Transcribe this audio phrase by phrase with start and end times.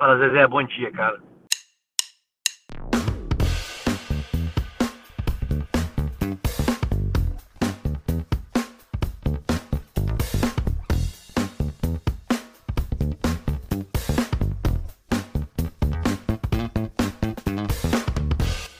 [0.00, 1.20] Fala, Zezé, bom dia, cara.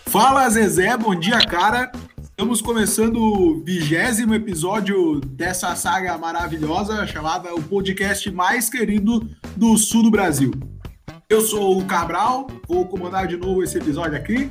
[0.06, 1.92] Fala Zezé, bom dia, cara.
[2.18, 9.20] Estamos começando o vigésimo episódio dessa saga maravilhosa chamada o podcast mais querido
[9.54, 10.50] do sul do Brasil.
[11.30, 14.48] Eu sou o Cabral, vou comandar de novo esse episódio aqui.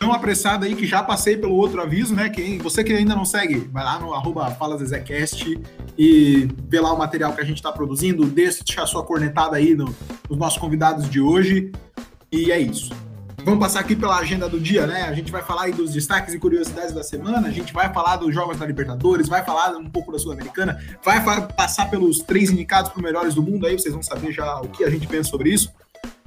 [0.00, 2.28] Tão apressado aí que já passei pelo outro aviso, né?
[2.28, 5.56] Quem, você que ainda não segue, vai lá no arroba FalaZezéCast
[5.96, 9.76] e vê lá o material que a gente está produzindo, deixa a sua cornetada aí
[9.76, 9.94] no,
[10.28, 11.70] nos nossos convidados de hoje.
[12.32, 12.92] E é isso.
[13.44, 15.02] Vamos passar aqui pela agenda do dia, né?
[15.02, 18.16] A gente vai falar aí dos destaques e curiosidades da semana, a gente vai falar
[18.16, 21.22] dos jogos da Libertadores, vai falar um pouco da Sul-Americana, vai
[21.56, 24.82] passar pelos três indicados para melhores do mundo, aí vocês vão saber já o que
[24.82, 25.72] a gente pensa sobre isso.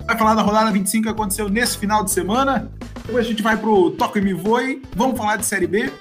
[0.06, 2.72] Vai falar da rodada 25 que aconteceu nesse final de semana.
[3.06, 4.84] Depois a gente vai pro Toque Me Voe.
[4.96, 5.92] Vamos falar de Série B.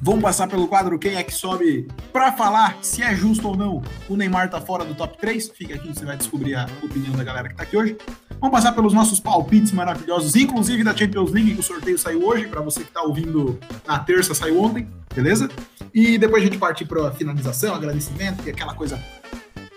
[0.00, 3.82] Vamos passar pelo quadro Quem é que sobe para falar se é justo ou não
[4.08, 5.50] o Neymar tá fora do top 3.
[5.50, 7.98] Fica aqui, você vai descobrir a opinião da galera que tá aqui hoje.
[8.40, 12.46] Vamos passar pelos nossos palpites maravilhosos, inclusive da Champions League, que o sorteio saiu hoje.
[12.46, 15.50] Para você que está ouvindo na terça, saiu ontem, beleza?
[15.92, 18.98] E depois a gente partir para finalização, agradecimento e aquela coisa.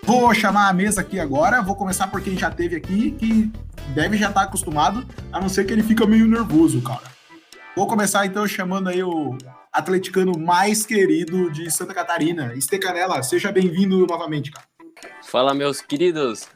[0.09, 1.61] Vou chamar a mesa aqui agora.
[1.61, 3.51] Vou começar por quem já teve aqui, que
[3.93, 7.03] deve já estar tá acostumado, a não ser que ele fica meio nervoso, cara.
[7.75, 9.37] Vou começar então chamando aí o
[9.71, 13.21] atleticano mais querido de Santa Catarina, Estecanela.
[13.21, 14.65] Seja bem-vindo novamente, cara.
[15.21, 16.47] Fala, meus queridos.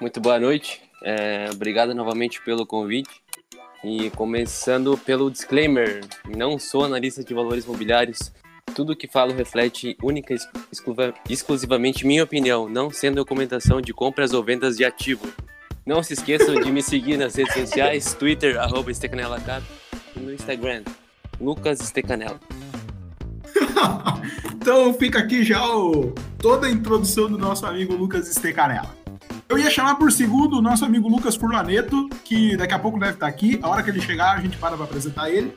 [0.00, 0.80] Muito boa noite.
[1.04, 3.10] É, obrigado novamente pelo convite.
[3.84, 6.00] E começando pelo disclaimer,
[6.34, 8.32] não sou analista de valores imobiliários.
[8.74, 14.44] Tudo que falo reflete única e exclusivamente minha opinião, não sendo documentação de compras ou
[14.44, 15.26] vendas de ativo.
[15.84, 20.82] Não se esqueçam de me seguir nas redes sociais, Twitter, arroba e no Instagram,
[21.40, 22.40] Lucas Estecanela.
[24.54, 28.94] então fica aqui já o, toda a introdução do nosso amigo Lucas Estecanela.
[29.48, 33.12] Eu ia chamar por segundo o nosso amigo Lucas Furlaneto, que daqui a pouco deve
[33.12, 33.60] estar aqui.
[33.62, 35.56] A hora que ele chegar, a gente para para apresentar ele.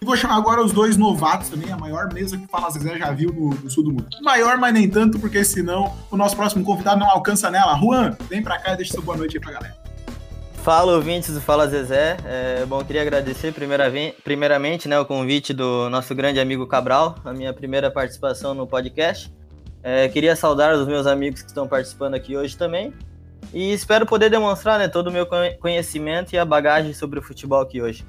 [0.00, 3.10] E vou chamar agora os dois novatos também, a maior mesa que Fala Zezé já
[3.12, 4.06] viu no, no, sul do mundo.
[4.20, 7.78] Maior, mas nem tanto, porque senão o nosso próximo convidado não alcança nela.
[7.78, 9.76] Juan, vem pra cá e deixa sua boa noite aí pra galera.
[10.62, 12.16] Fala, ouvintes do Fala Zezé.
[12.24, 17.54] É, bom, queria agradecer primeiramente né, o convite do nosso grande amigo Cabral, a minha
[17.54, 19.32] primeira participação no podcast.
[19.82, 22.92] É, queria saudar os meus amigos que estão participando aqui hoje também.
[23.54, 25.26] E espero poder demonstrar né, todo o meu
[25.60, 28.04] conhecimento e a bagagem sobre o futebol aqui hoje.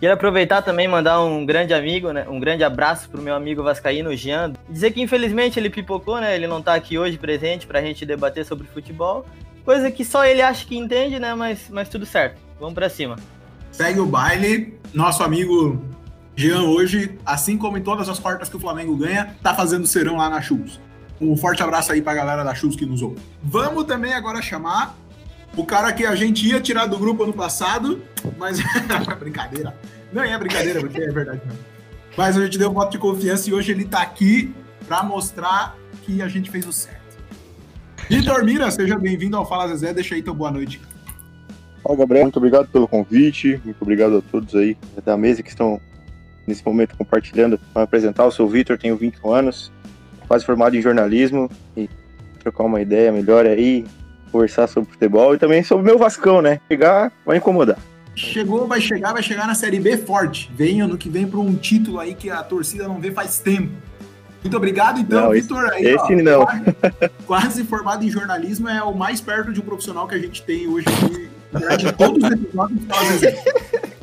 [0.00, 3.62] Quero aproveitar também mandar um grande amigo, né, um grande abraço para o meu amigo
[3.62, 4.52] vascaíno, Jean.
[4.68, 6.34] Dizer que infelizmente ele pipocou, né?
[6.34, 9.26] Ele não está aqui hoje presente para a gente debater sobre futebol.
[9.64, 11.34] Coisa que só ele acha que entende, né?
[11.34, 12.40] Mas, mas tudo certo.
[12.58, 13.16] Vamos para cima.
[13.70, 14.78] Segue o baile.
[14.94, 15.84] Nosso amigo
[16.34, 20.16] Jean hoje, assim como em todas as quartas que o Flamengo ganha, tá fazendo serão
[20.16, 20.80] lá na Chus.
[21.20, 23.18] Um forte abraço aí pra galera da Chus que nos ouve.
[23.42, 24.96] Vamos também agora chamar
[25.56, 28.02] o cara que a gente ia tirar do grupo ano passado,
[28.36, 28.58] mas
[29.18, 29.76] brincadeira.
[30.12, 31.40] Não é brincadeira, porque é verdade.
[32.16, 34.54] Mas a gente deu um voto de confiança e hoje ele tá aqui
[34.86, 36.98] para mostrar que a gente fez o certo.
[38.08, 39.92] Vitor Mira, seja bem-vindo ao Fala Zezé.
[39.92, 40.80] Deixa aí teu boa noite.
[41.82, 42.24] Fala, Gabriel.
[42.24, 43.60] Muito obrigado pelo convite.
[43.64, 45.80] Muito obrigado a todos aí da mesa que estão
[46.46, 48.24] nesse momento compartilhando para apresentar.
[48.24, 49.72] Eu sou o Vitor, tenho 21 anos
[50.28, 51.88] quase formado em jornalismo e
[52.38, 53.86] trocar uma ideia melhor aí,
[54.28, 56.60] conversar sobre futebol e também sobre o meu Vascão, né?
[56.68, 57.78] Chegar, vai incomodar.
[58.14, 60.50] Chegou, vai chegar, vai chegar na Série B forte.
[60.54, 63.72] Vem ano que vem para um título aí que a torcida não vê faz tempo.
[64.42, 65.70] Muito obrigado, então, Vitor.
[65.78, 66.44] Esse ó, não.
[66.44, 70.42] Quase, quase, formado em jornalismo é o mais perto de um profissional que a gente
[70.42, 72.80] tem hoje aqui durante todos os episódios.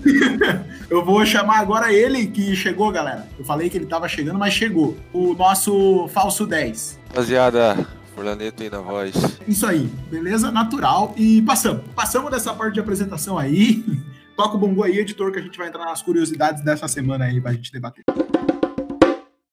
[0.90, 3.25] Eu vou chamar agora ele que chegou, galera.
[3.40, 4.96] Eu falei que ele tava chegando, mas chegou.
[5.12, 7.00] O nosso falso 10.
[7.09, 9.14] Rapaziada, Furlaneto aí na voz.
[9.46, 10.50] Isso aí, beleza?
[10.50, 11.14] Natural.
[11.18, 11.84] E passamos.
[11.94, 13.84] Passamos dessa parte de apresentação aí.
[14.38, 17.39] Toca o bongo aí, editor, que a gente vai entrar nas curiosidades dessa semana aí
[17.39, 18.04] pra gente debater.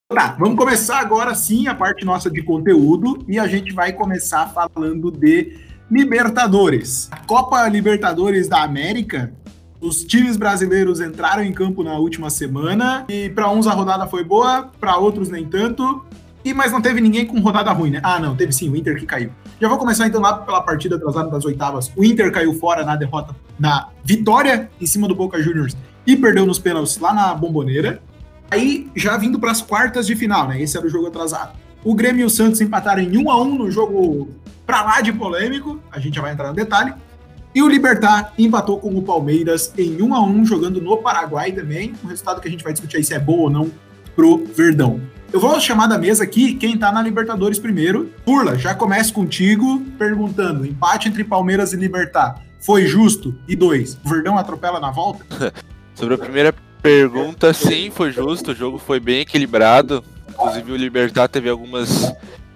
[0.08, 4.48] Tá, vamos começar agora sim a parte nossa de conteúdo e a gente vai começar
[4.48, 5.58] falando de
[5.90, 7.08] Libertadores.
[7.10, 9.32] A Copa Libertadores da América
[9.82, 14.22] os times brasileiros entraram em campo na última semana e para uns a rodada foi
[14.22, 16.06] boa, para outros nem tanto.
[16.44, 18.00] E mas não teve ninguém com rodada ruim, né?
[18.02, 19.30] Ah, não, teve sim, o Inter que caiu.
[19.60, 21.90] Já vou começar então lá pela partida atrasada das oitavas.
[21.96, 26.44] O Inter caiu fora na derrota, na vitória em cima do Boca Juniors e perdeu
[26.44, 28.02] nos pênaltis lá na Bomboneira.
[28.50, 30.60] Aí já vindo para as quartas de final, né?
[30.60, 31.52] Esse era o jogo atrasado.
[31.84, 34.28] O Grêmio e o Santos empataram em 1 a 1 no jogo
[34.66, 36.94] pra lá de polêmico, a gente já vai entrar no detalhe.
[37.54, 41.92] E o Libertar empatou com o Palmeiras em 1 a 1 jogando no Paraguai também.
[42.02, 43.70] Um resultado que a gente vai discutir aí se é bom ou não
[44.16, 45.00] pro Verdão.
[45.32, 48.12] Eu vou chamar da mesa aqui quem tá na Libertadores primeiro.
[48.24, 53.34] Burla, já começo contigo perguntando: empate entre Palmeiras e Libertar foi justo?
[53.48, 55.24] E dois, o Verdão atropela na volta?
[55.96, 58.52] Sobre a primeira pergunta, sim, foi justo.
[58.52, 60.04] O jogo foi bem equilibrado.
[60.28, 62.12] Inclusive o Libertar teve algumas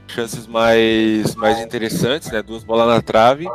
[0.07, 2.43] chances mais, mais interessantes, né?
[2.43, 3.47] Duas bolas na trave.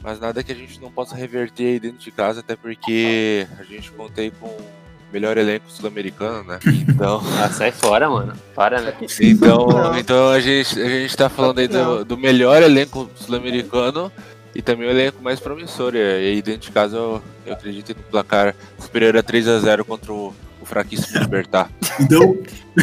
[0.00, 3.64] Mas nada que a gente não possa reverter aí dentro de casa, até porque a
[3.64, 4.56] gente contei com
[5.12, 6.58] melhor elenco sul-americano, né?
[6.88, 7.22] Então.
[7.40, 8.32] ah, sai fora, mano.
[8.54, 8.92] Para, né?
[9.20, 14.10] Então, então a, gente, a gente tá falando aí do, do melhor elenco sul-americano
[14.54, 15.94] e também o elenco mais promissor.
[15.94, 19.84] E aí dentro de casa eu, eu acredito no placar superior a 3 a 0
[19.84, 21.70] contra o, o fraquíssimo Libertar.
[22.00, 22.36] Então,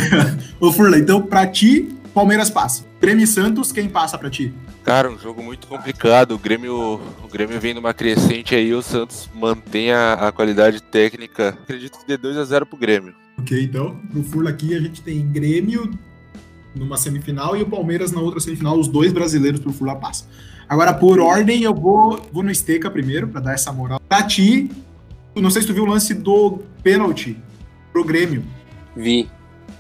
[0.60, 2.86] ô Furla, então pra ti, Palmeiras passa.
[3.02, 4.54] Grêmio Santos, quem passa pra ti?
[4.86, 6.32] Cara, um jogo muito complicado.
[6.34, 11.50] O Grêmio, o Grêmio vem numa crescente aí, o Santos mantém a, a qualidade técnica.
[11.50, 13.14] Acredito que dê 2 a 0 pro Grêmio.
[13.38, 15.92] Ok, então, pro Furla aqui a gente tem Grêmio
[16.74, 18.80] numa semifinal e o Palmeiras na outra semifinal.
[18.80, 20.26] Os dois brasileiros pro Furla passa.
[20.70, 24.00] Agora, por ordem, eu vou, vou no Esteca primeiro, para dar essa moral.
[24.08, 24.72] Pra ti,
[25.36, 27.38] não sei se tu viu o lance do pênalti
[27.92, 28.42] pro Grêmio.
[28.96, 29.30] Vi.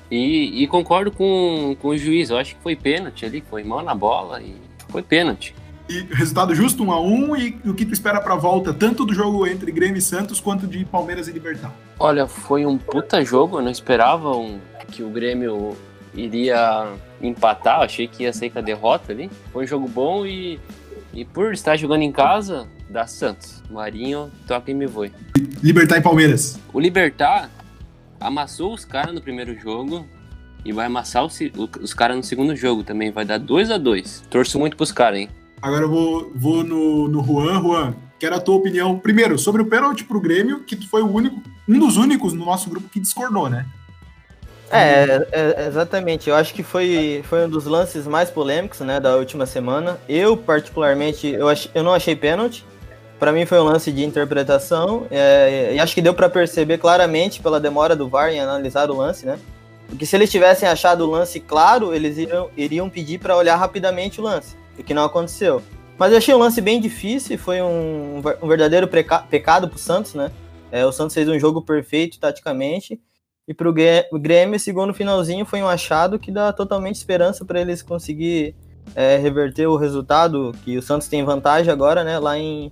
[0.09, 3.81] E, e, concordo com, com o juiz, eu acho que foi pênalti ali, foi mão
[3.81, 4.55] na bola e
[4.89, 5.55] foi pênalti.
[5.89, 8.73] E resultado justo, 1 um a 1 um, e o que tu espera pra volta,
[8.73, 11.71] tanto do jogo entre Grêmio e Santos, quanto de Palmeiras e Libertar?
[11.99, 14.59] Olha, foi um puta jogo, eu não esperava um,
[14.91, 15.75] que o Grêmio
[16.13, 19.29] iria empatar, achei que ia sair com a derrota ali.
[19.51, 20.59] Foi um jogo bom e,
[21.13, 23.61] e por estar jogando em casa, dá Santos.
[23.69, 25.11] Marinho, toca e me voe.
[25.61, 26.59] Libertar e Palmeiras.
[26.73, 27.49] O Libertar
[28.19, 30.05] amassou os caras no primeiro jogo
[30.63, 31.39] e vai amassar os,
[31.81, 33.11] os caras no segundo jogo também.
[33.11, 35.29] Vai dar 2 a 2 Torço muito pros caras, hein?
[35.61, 37.61] Agora eu vou, vou no, no Juan.
[37.61, 38.97] Juan, quero a tua opinião.
[38.97, 42.45] Primeiro, sobre o pênalti pro Grêmio, que tu foi o único, um dos únicos no
[42.45, 43.65] nosso grupo que discordou, né?
[44.71, 46.29] É, é, exatamente.
[46.29, 49.97] Eu acho que foi, foi um dos lances mais polêmicos né, da última semana.
[50.09, 52.65] Eu, particularmente, eu, ach, eu não achei pênalti.
[53.25, 55.07] Para mim foi um lance de interpretação.
[55.09, 58.95] É, e acho que deu para perceber claramente pela demora do VAR em analisar o
[58.95, 59.39] lance, né?
[59.87, 64.21] Porque se eles tivessem achado o lance claro, eles iriam, iriam pedir para olhar rapidamente
[64.21, 65.59] o lance, o que não aconteceu.
[65.97, 70.31] Mas eu achei um lance bem difícil, foi um, um verdadeiro pecado pro Santos, né?
[70.71, 73.01] É, o Santos fez um jogo perfeito taticamente
[73.47, 77.43] e para o Grêmio, esse gol no finalzinho foi um achado que dá totalmente esperança
[77.43, 78.53] para eles conseguir
[78.93, 82.71] é, reverter o resultado, que o Santos tem vantagem agora, né, lá em,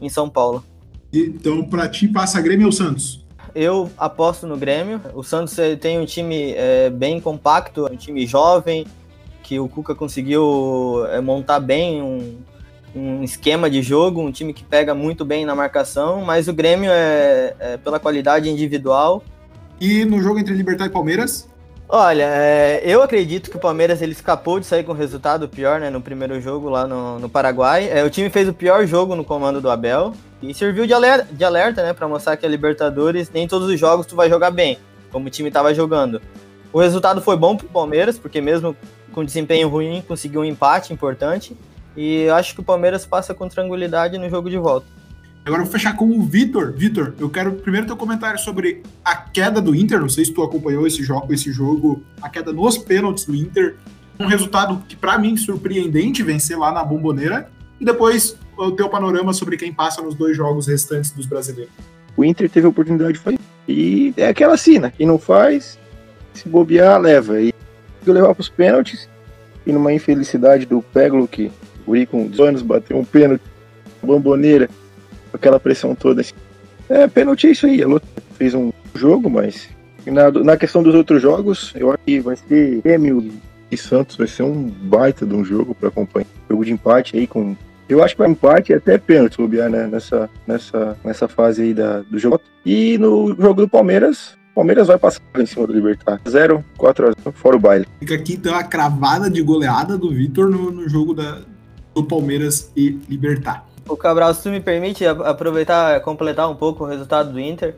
[0.00, 0.64] em São Paulo.
[1.12, 3.24] Então, para ti, passa Grêmio ou Santos?
[3.54, 5.00] Eu aposto no Grêmio.
[5.14, 8.86] O Santos tem um time é, bem compacto, um time jovem,
[9.42, 12.38] que o Cuca conseguiu é, montar bem um,
[12.94, 16.90] um esquema de jogo, um time que pega muito bem na marcação, mas o Grêmio
[16.92, 19.24] é, é pela qualidade individual
[19.80, 21.49] e no jogo entre Libertar e Palmeiras?
[21.92, 25.90] Olha, é, eu acredito que o Palmeiras ele escapou de sair com resultado pior, né,
[25.90, 27.90] no primeiro jogo lá no, no Paraguai.
[27.90, 31.26] É, o time fez o pior jogo no comando do Abel e serviu de alerta,
[31.34, 34.52] de alerta né, para mostrar que a Libertadores nem todos os jogos tu vai jogar
[34.52, 34.78] bem,
[35.10, 36.22] como o time estava jogando.
[36.72, 38.76] O resultado foi bom para o Palmeiras, porque mesmo
[39.12, 41.56] com desempenho ruim conseguiu um empate importante.
[41.96, 44.86] E eu acho que o Palmeiras passa com tranquilidade no jogo de volta.
[45.44, 46.72] Agora eu vou fechar com o Vitor.
[46.72, 50.00] Vitor, eu quero primeiro teu comentário sobre a queda do Inter.
[50.00, 53.76] Não sei se tu acompanhou esse jogo, esse jogo, a queda nos pênaltis do Inter.
[54.18, 57.50] Um resultado que para mim surpreendente vencer lá na Bomboneira.
[57.80, 61.72] E depois o teu panorama sobre quem passa nos dois jogos restantes dos brasileiros.
[62.14, 63.38] O Inter teve a oportunidade de fazer.
[63.66, 65.78] E é aquela cena, quem não faz,
[66.34, 67.40] se bobear, leva.
[67.40, 67.54] E
[68.04, 69.08] eu levar para os pênaltis.
[69.66, 71.50] E numa infelicidade do Peglo, que
[71.86, 73.42] o com 18 anos bateu um pênalti,
[74.02, 74.68] bomboneira
[75.32, 76.20] aquela pressão toda.
[76.20, 76.34] Assim.
[76.88, 77.82] É, pênalti é isso aí.
[77.82, 78.06] A luta
[78.36, 79.68] fez um jogo, mas
[80.06, 83.30] na, na questão dos outros jogos, eu acho que vai ser Grêmio
[83.70, 86.26] e Santos, vai ser um baita de um jogo para acompanhar.
[86.48, 87.56] Jogo de empate aí com.
[87.88, 89.86] Eu acho que vai empate até pênalti, bobear, né?
[89.86, 92.40] Nessa, nessa, nessa fase aí da, do jogo.
[92.64, 96.20] E no jogo do Palmeiras, Palmeiras vai passar em cima do Libertar.
[96.28, 97.86] 0, 4 a 0, fora o baile.
[97.98, 101.40] Fica aqui então a cravada de goleada do Vitor no, no jogo da,
[101.94, 103.66] do Palmeiras e Libertar.
[103.90, 107.74] O Cabral, se tu me permite aproveitar, completar um pouco o resultado do Inter,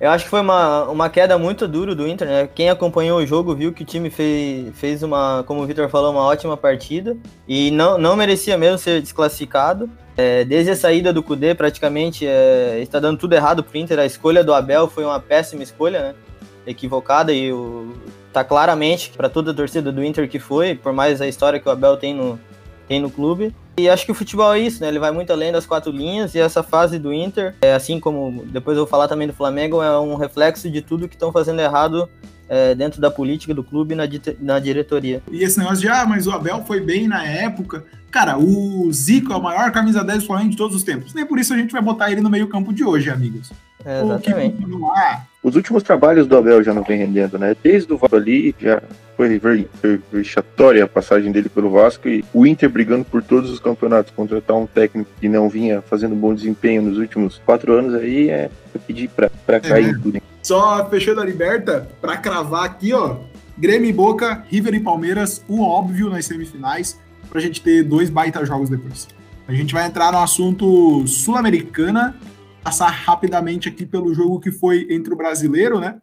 [0.00, 2.48] eu acho que foi uma, uma queda muito dura do Inter, né?
[2.52, 6.10] Quem acompanhou o jogo viu que o time fez, fez uma, como o Vitor falou,
[6.10, 7.16] uma ótima partida
[7.46, 9.88] e não, não merecia mesmo ser desclassificado.
[10.16, 14.00] É, desde a saída do Kudê, praticamente é, está dando tudo errado pro Inter.
[14.00, 16.14] A escolha do Abel foi uma péssima escolha, né?
[16.66, 17.94] Equivocada e o,
[18.32, 21.68] tá claramente para toda a torcida do Inter que foi, por mais a história que
[21.68, 22.40] o Abel tem no,
[22.92, 23.54] tem no clube.
[23.78, 24.88] E acho que o futebol é isso, né?
[24.88, 28.44] Ele vai muito além das quatro linhas e essa fase do Inter, é, assim como
[28.44, 31.60] depois eu vou falar também do Flamengo, é um reflexo de tudo que estão fazendo
[31.60, 32.06] errado
[32.50, 34.04] é, dentro da política do clube e na,
[34.40, 35.22] na diretoria.
[35.30, 37.82] E esse negócio de, ah, mas o Abel foi bem na época.
[38.10, 41.14] Cara, o Zico é o maior camisa 10 do Flamengo de todos os tempos.
[41.14, 43.50] Nem por isso a gente vai botar ele no meio campo de hoje, amigos.
[43.86, 44.58] É, exatamente.
[45.42, 47.56] Os últimos trabalhos do Abel já não vem rendendo, né?
[47.62, 48.82] Desde o Vasco ali, já
[49.16, 49.40] foi
[50.12, 54.56] vexatória a passagem dele pelo Vasco e o Inter brigando por todos os campeonatos, contratar
[54.56, 58.50] um técnico que não vinha fazendo bom desempenho nos últimos quatro anos aí é
[58.86, 59.90] pedir pra, pra cair é.
[59.90, 60.22] em tudo.
[60.42, 63.18] Só fechando a liberta, pra cravar aqui, ó,
[63.56, 66.98] Grêmio e Boca, River e Palmeiras, o óbvio nas semifinais,
[67.30, 69.06] pra gente ter dois baita jogos depois.
[69.46, 72.16] A gente vai entrar no assunto sul-americana,
[72.62, 75.96] passar rapidamente aqui pelo jogo que foi entre o brasileiro, né?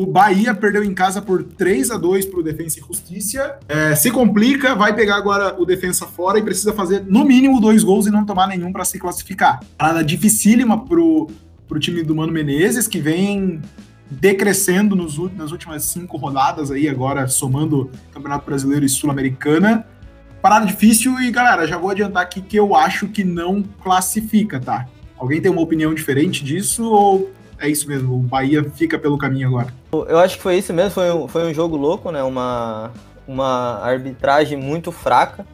[0.00, 3.58] O Bahia perdeu em casa por 3 a 2 para o Defensa e Justiça.
[3.68, 7.84] É, se complica, vai pegar agora o Defensa fora e precisa fazer no mínimo dois
[7.84, 9.60] gols e não tomar nenhum para se classificar.
[9.76, 11.28] Parada dificílima pro,
[11.68, 13.60] pro time do Mano Menezes, que vem
[14.10, 19.86] decrescendo nos, nas últimas cinco rodadas aí, agora somando Campeonato Brasileiro e Sul-Americana.
[20.40, 24.86] Parada difícil e, galera, já vou adiantar aqui que eu acho que não classifica, tá?
[25.18, 27.30] Alguém tem uma opinião diferente disso ou
[27.60, 28.16] é isso mesmo?
[28.16, 29.68] O Bahia fica pelo caminho agora?
[29.92, 30.90] Eu acho que foi isso mesmo.
[30.90, 32.22] Foi um, foi um jogo louco, né?
[32.22, 32.90] Uma,
[33.28, 35.46] uma arbitragem muito fraca.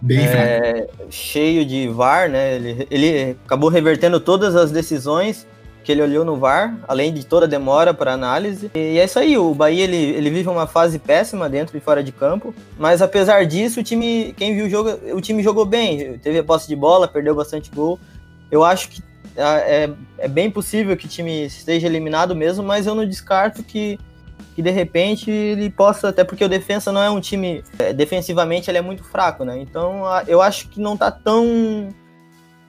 [0.00, 2.54] Bem é, Cheio de VAR, né?
[2.54, 5.46] Ele, ele acabou revertendo todas as decisões
[5.82, 8.70] que ele olhou no VAR, além de toda a demora para análise.
[8.74, 12.02] E é isso aí, o Bahia ele, ele vive uma fase péssima dentro e fora
[12.02, 16.18] de campo, mas apesar disso, o time, quem viu o jogo, o time jogou bem,
[16.18, 18.00] teve a posse de bola, perdeu bastante gol,
[18.50, 19.00] eu acho que
[19.36, 23.62] é, é, é bem possível que o time esteja eliminado mesmo, mas eu não descarto
[23.62, 23.98] que,
[24.54, 28.70] que de repente ele possa, até porque o defensa não é um time, é, defensivamente
[28.70, 29.58] ele é muito fraco, né?
[29.58, 31.88] Então eu acho que não tá tão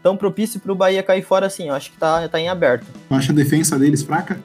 [0.03, 1.69] tão propício para o Bahia cair fora assim.
[1.69, 2.85] Eu acho que tá, tá em aberto.
[3.07, 4.39] Tu acha a defesa deles fraca?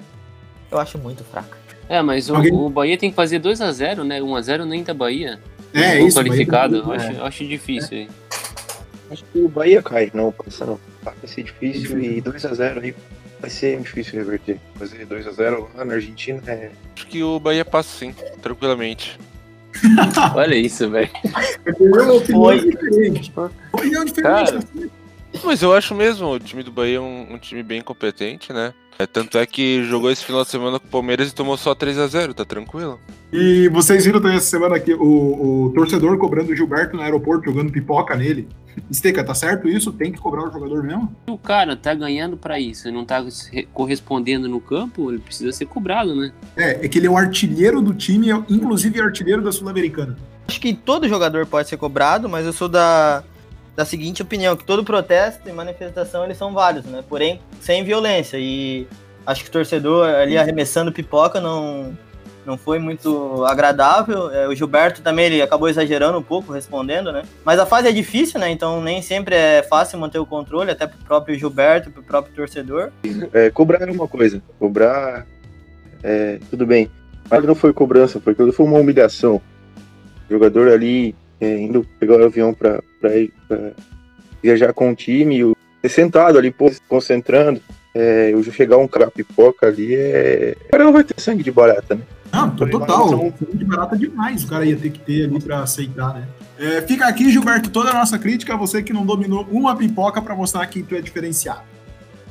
[0.70, 1.56] Eu acho muito fraca.
[1.88, 2.52] É, mas o, Alguém...
[2.52, 4.22] o Bahia tem que fazer 2 a 0 né?
[4.22, 5.38] 1 a 0 nem da Bahia.
[5.74, 6.18] É, isso.
[6.18, 6.76] Qualificado.
[6.76, 8.08] Eu acho, eu acho difícil aí.
[9.10, 10.32] Acho que o Bahia cai, não,
[11.02, 12.94] pensando, vai ser difícil e 2x0 aí
[13.40, 14.58] vai ser difícil reverter.
[14.76, 16.70] Fazer 2x0 lá na Argentina é.
[16.96, 19.18] Acho que o Bahia passa sim, tranquilamente.
[20.34, 21.10] Olha isso, velho.
[22.14, 23.32] Opinião diferente.
[23.72, 24.22] Opinião diferente.
[24.22, 24.90] Cara, assim.
[25.44, 28.74] Mas eu acho mesmo, o time do Bahia é um, um time bem competente, né?
[28.98, 31.74] É, tanto é que jogou esse final de semana com o Palmeiras e tomou só
[31.74, 33.00] 3 a 0 tá tranquilo.
[33.32, 37.46] E vocês viram também essa semana aqui o, o torcedor cobrando o Gilberto no aeroporto,
[37.46, 38.46] jogando pipoca nele.
[38.90, 39.92] Esteca, tá certo isso?
[39.92, 41.14] Tem que cobrar o jogador mesmo?
[41.26, 43.24] O cara tá ganhando para isso, não tá
[43.72, 46.32] correspondendo no campo, ele precisa ser cobrado, né?
[46.56, 50.16] É, é que ele é o artilheiro do time, inclusive artilheiro da Sul-Americana.
[50.46, 53.24] Acho que todo jogador pode ser cobrado, mas eu sou da,
[53.74, 57.02] da seguinte opinião, que todo protesto e manifestação eles são válidos, né?
[57.08, 58.36] Porém, sem violência.
[58.38, 58.86] E
[59.26, 61.96] acho que o torcedor ali arremessando pipoca não,
[62.44, 64.30] não foi muito agradável.
[64.30, 67.22] É, o Gilberto também ele acabou exagerando um pouco respondendo, né?
[67.44, 68.50] Mas a fase é difícil, né?
[68.50, 72.90] Então nem sempre é fácil manter o controle, até pro próprio Gilberto, pro próprio torcedor.
[73.32, 75.26] É, cobrar é uma coisa, cobrar
[76.02, 76.90] é, tudo bem.
[77.30, 79.40] Mas não foi cobrança, foi, foi uma humilhação.
[80.28, 82.80] O jogador ali é, indo pegar o avião para
[84.40, 85.56] viajar com o time, o,
[85.88, 87.60] sentado ali, pô, concentrando.
[87.94, 90.56] É, eu chegar um cara pipoca ali, é...
[90.66, 92.02] o cara não vai ter sangue de barata, né?
[92.32, 93.08] Não, total.
[93.08, 96.26] Sangue de barata demais o cara ia ter que ter ali para aceitar, né?
[96.58, 100.34] É, fica aqui, Gilberto, toda a nossa crítica você que não dominou uma pipoca para
[100.34, 101.71] mostrar que tu é diferenciado.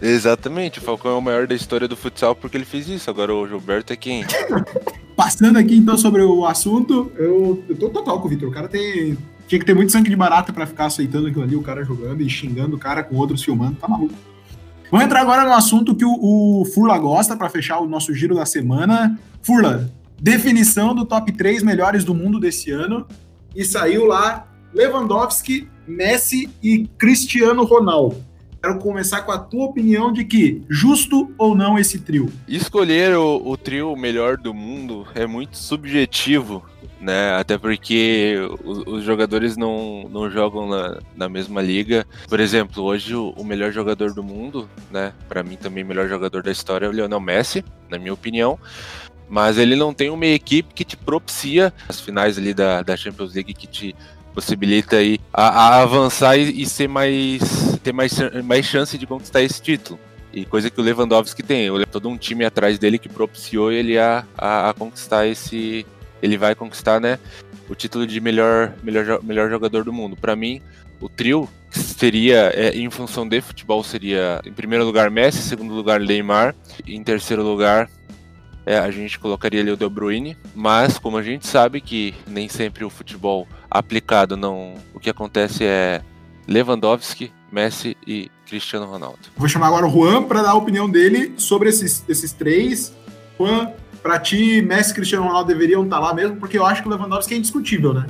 [0.01, 3.09] Exatamente, o Falcão é o maior da história do futsal porque ele fez isso.
[3.09, 4.25] Agora o Gilberto é quem?
[5.15, 8.49] Passando aqui então sobre o assunto, eu, eu tô total com o Vitor.
[8.49, 9.15] O cara tem,
[9.47, 12.21] tinha que ter muito sangue de barata para ficar aceitando aquilo ali, o cara jogando
[12.21, 14.15] e xingando o cara com outros filmando, tá maluco.
[14.89, 18.33] Vamos entrar agora no assunto que o, o Furla gosta para fechar o nosso giro
[18.33, 19.17] da semana.
[19.43, 19.89] Furla,
[20.19, 23.05] definição do top 3 melhores do mundo desse ano.
[23.55, 28.30] E saiu lá Lewandowski, Messi e Cristiano Ronaldo.
[28.61, 32.31] Quero começar com a tua opinião de que justo ou não esse trio?
[32.47, 36.63] Escolher o, o trio melhor do mundo é muito subjetivo,
[36.99, 37.33] né?
[37.33, 42.05] Até porque os, os jogadores não, não jogam na, na mesma liga.
[42.29, 45.11] Por exemplo, hoje o, o melhor jogador do mundo, né?
[45.27, 48.59] Para mim também o melhor jogador da história é o Lionel Messi, na minha opinião.
[49.27, 53.33] Mas ele não tem uma equipe que te propicia as finais ali da, da Champions
[53.33, 53.95] League que te
[54.33, 57.41] possibilita aí a, a avançar e, e, ser mais
[57.83, 59.99] ter mais, mais chance de conquistar esse título.
[60.33, 64.25] E coisa que o Lewandowski tem, todo um time atrás dele que propiciou ele a,
[64.37, 65.85] a, a conquistar esse.
[66.21, 67.19] Ele vai conquistar, né?
[67.67, 70.15] O título de melhor, melhor, melhor jogador do mundo.
[70.15, 70.61] Para mim,
[71.01, 75.99] o trio seria, é, em função de futebol, seria em primeiro lugar Messi, segundo lugar
[75.99, 77.89] Neymar, em terceiro lugar
[78.65, 82.47] é, a gente colocaria ali o De Bruyne, mas como a gente sabe que nem
[82.47, 86.01] sempre o futebol aplicado não, o que acontece é
[86.47, 89.19] Lewandowski, Messi e Cristiano Ronaldo.
[89.35, 92.93] Vou chamar agora o Juan para dar a opinião dele sobre esses, esses três.
[93.37, 96.87] Juan, para ti, Messi e Cristiano Ronaldo deveriam estar lá mesmo, porque eu acho que
[96.87, 98.05] o Lewandowski é indiscutível, né?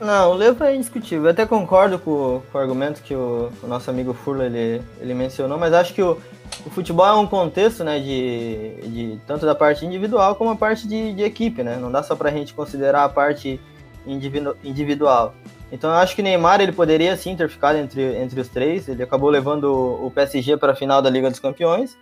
[0.00, 1.24] Não, o Leva é indiscutível.
[1.24, 5.14] Eu até concordo com, com o argumento que o, o, nosso amigo Furla ele, ele
[5.14, 6.18] mencionou, mas acho que o,
[6.64, 10.86] o futebol é um contexto, né, de, de tanto da parte individual como a parte
[10.86, 11.76] de, de equipe, né?
[11.76, 13.60] Não dá só pra gente considerar a parte
[14.06, 15.34] individu, individual.
[15.70, 18.88] Então eu acho que Neymar ele poderia sim ter ficado entre, entre os três.
[18.88, 21.96] Ele acabou levando o PSG para a final da Liga dos Campeões.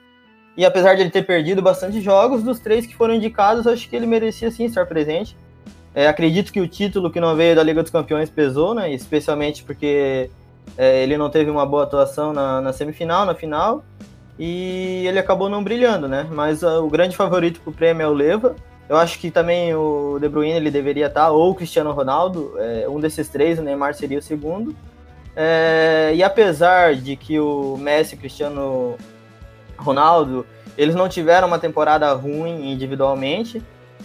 [0.57, 3.97] E apesar de ele ter perdido bastante jogos, dos três que foram indicados, acho que
[3.97, 5.37] ele merecia sim estar presente.
[5.95, 8.93] É, acredito que o título que não veio da Liga dos Campeões pesou, né?
[8.93, 10.31] Especialmente porque
[10.77, 13.85] é, ele não teve uma boa atuação na, na, semifinal, na final,
[14.39, 16.27] e ele acabou não brilhando, né?
[16.31, 18.57] Mas uh, o grande favorito para o prêmio é o Leva.
[18.89, 22.87] Eu acho que também o De Bruyne ele deveria estar, ou o Cristiano Ronaldo, é,
[22.89, 24.77] um desses três, o Neymar seria o segundo.
[25.35, 28.97] É, e apesar de que o Messi e Cristiano
[29.77, 33.63] Ronaldo, eles não tiveram uma temporada ruim individualmente,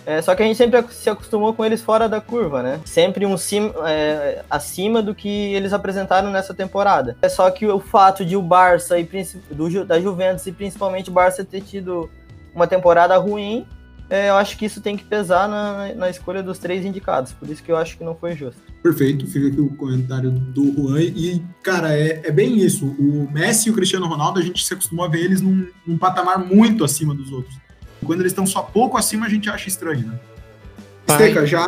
[0.09, 2.81] é, só que a gente sempre se acostumou com eles fora da curva, né?
[2.83, 7.15] Sempre um sim, é, acima do que eles apresentaram nessa temporada.
[7.21, 9.07] É só que o fato de o Barça e
[9.51, 12.09] do, da Juventus e principalmente o Barça ter tido
[12.55, 13.67] uma temporada ruim,
[14.09, 17.31] é, eu acho que isso tem que pesar na, na escolha dos três indicados.
[17.31, 18.59] Por isso que eu acho que não foi justo.
[18.81, 21.01] Perfeito, fica aqui o comentário do Juan.
[21.01, 22.87] E, cara, é, é bem isso.
[22.87, 25.99] O Messi e o Cristiano Ronaldo, a gente se acostumou a ver eles num, num
[25.99, 27.55] patamar muito acima dos outros.
[28.05, 30.19] Quando eles estão só pouco acima, a gente acha estranho, né?
[31.07, 31.67] Esteca, já,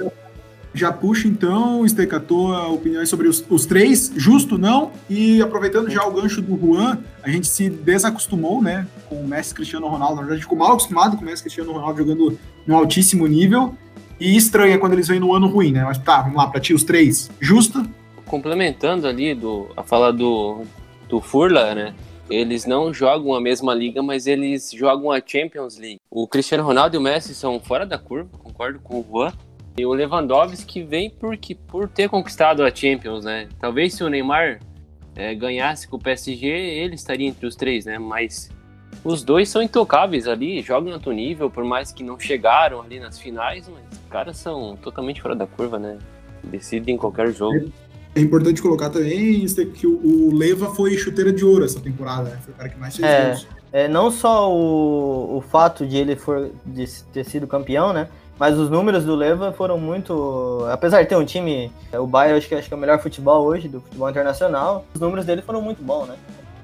[0.73, 4.91] já puxa então, Esteca, tua opinião sobre os, os, três, justo, não?
[5.09, 9.53] E aproveitando já o gancho do Juan, a gente se desacostumou, né, com o Messi
[9.53, 10.15] Cristiano Ronaldo.
[10.15, 13.27] Na verdade, a gente ficou mal acostumado com o Messi Cristiano Ronaldo jogando no altíssimo
[13.27, 13.75] nível.
[14.19, 15.84] E estranha quando eles vêm no ano ruim, né?
[15.84, 17.84] Mas tá, vamos lá, pra ti, os três, justo?
[18.27, 20.62] Complementando ali do, a fala do,
[21.10, 21.95] do Furla, né?
[22.29, 25.99] Eles não jogam a mesma liga, mas eles jogam a Champions League.
[26.10, 29.34] O Cristiano Ronaldo e o Messi são fora da curva, concordo com o Juan.
[29.77, 33.47] E o Lewandowski vem porque, por ter conquistado a Champions, né?
[33.60, 34.60] Talvez se o Neymar
[35.15, 37.97] é, ganhasse com o PSG, ele estaria entre os três, né?
[37.97, 38.49] Mas
[39.03, 42.99] os dois são intocáveis ali, jogam em alto nível, por mais que não chegaram ali
[42.99, 45.97] nas finais, mas os caras são totalmente fora da curva, né?
[46.43, 47.71] Decidem qualquer jogo.
[48.13, 52.39] É importante colocar também que o, Leva foi chuteira de ouro essa temporada, né?
[52.43, 53.47] Foi o cara que mais fez é, gols.
[53.71, 58.10] É, não só o, o fato de ele for, de ter sido campeão, né?
[58.38, 60.65] Mas os números do Leva foram muito.
[60.71, 63.45] Apesar de ter um time, o Bayern acho que, acho que é o melhor futebol
[63.45, 66.15] hoje, do futebol internacional, os números dele foram muito bons, né?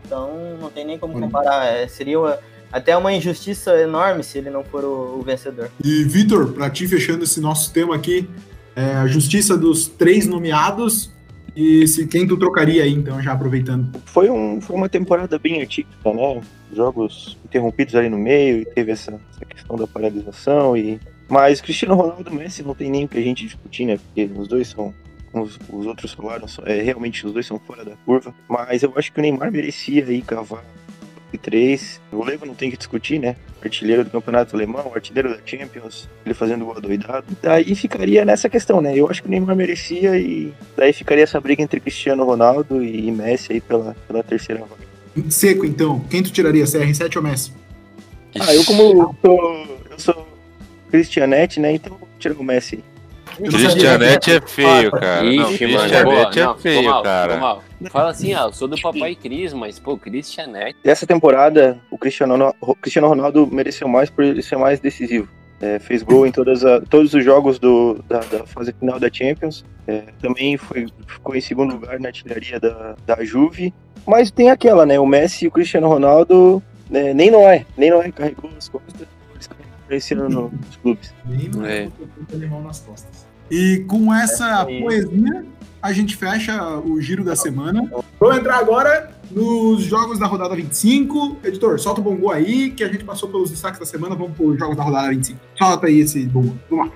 [0.03, 1.65] Então não tem nem como comparar.
[1.65, 2.39] É, seria
[2.71, 5.69] até uma injustiça enorme se ele não for o, o vencedor.
[5.83, 8.27] E Vitor, para ti fechando esse nosso tema aqui,
[8.75, 11.11] é, a justiça dos três nomeados
[11.59, 13.99] e se quem tu trocaria aí, então, já aproveitando?
[14.05, 16.39] Foi, um, foi uma temporada bem atípica, né?
[16.71, 20.77] Jogos interrompidos ali no meio, e teve essa, essa questão da paralisação.
[20.77, 20.99] E...
[21.27, 23.97] Mas Cristiano Ronaldo e Messi não tem nem o que a gente discutir, né?
[23.97, 24.93] Porque os dois são
[25.33, 28.35] os, os, outros falaram, é, realmente os dois são fora da curva.
[28.47, 30.63] Mas eu acho que o Neymar merecia aí cavar
[31.35, 31.99] três.
[32.11, 33.35] O Leva não tem que discutir, né?
[33.63, 37.25] Artilheiro do campeonato alemão, artilheiro da Champions, ele fazendo gol doidado.
[37.41, 38.95] Daí ficaria nessa questão, né?
[38.95, 43.11] Eu acho que o Neymar merecia e daí ficaria essa briga entre Cristiano Ronaldo e
[43.11, 45.31] Messi aí pela, pela terceira vaga.
[45.31, 45.99] Seco, então.
[46.11, 47.51] Quem tu tiraria, CR7 ou Messi?
[48.39, 50.27] Ah, eu como sou, eu sou
[50.91, 51.71] Cristianete, né?
[51.71, 52.83] Então vou tirar o Messi.
[53.37, 55.25] Cristianete é feio, cara.
[55.25, 57.59] Ixi, não, Cristianete é feio, mal, cara.
[57.89, 60.77] Fala assim, ah, eu sou do Papai Cris, mas, pô, Cristianete.
[60.83, 65.27] Dessa temporada, o Cristiano, o Cristiano Ronaldo mereceu mais por ele ser mais decisivo.
[65.59, 69.09] É, fez gol em todas a, todos os jogos do, da, da, fase final da
[69.11, 69.65] Champions.
[69.87, 73.73] É, também foi, ficou em segundo lugar na artilharia da, da Juve.
[74.05, 74.99] Mas tem aquela, né?
[74.99, 78.69] O Messi e o Cristiano Ronaldo, né, nem não é, nem não é, carregou as
[78.69, 79.07] costas.
[79.89, 81.13] Esse ano nos clubes.
[81.25, 81.89] Nem não é.
[82.63, 83.26] nas costas.
[83.49, 85.45] E com essa poesia,
[85.81, 87.89] a gente fecha o giro da semana.
[88.19, 91.37] Vamos entrar agora nos jogos da rodada 25.
[91.43, 94.15] Editor, solta o bongo aí, que a gente passou pelos destaques da semana.
[94.15, 95.39] Vamos para os jogos da rodada 25.
[95.57, 96.57] Solta aí esse bongo.
[96.69, 96.93] Vamos lá.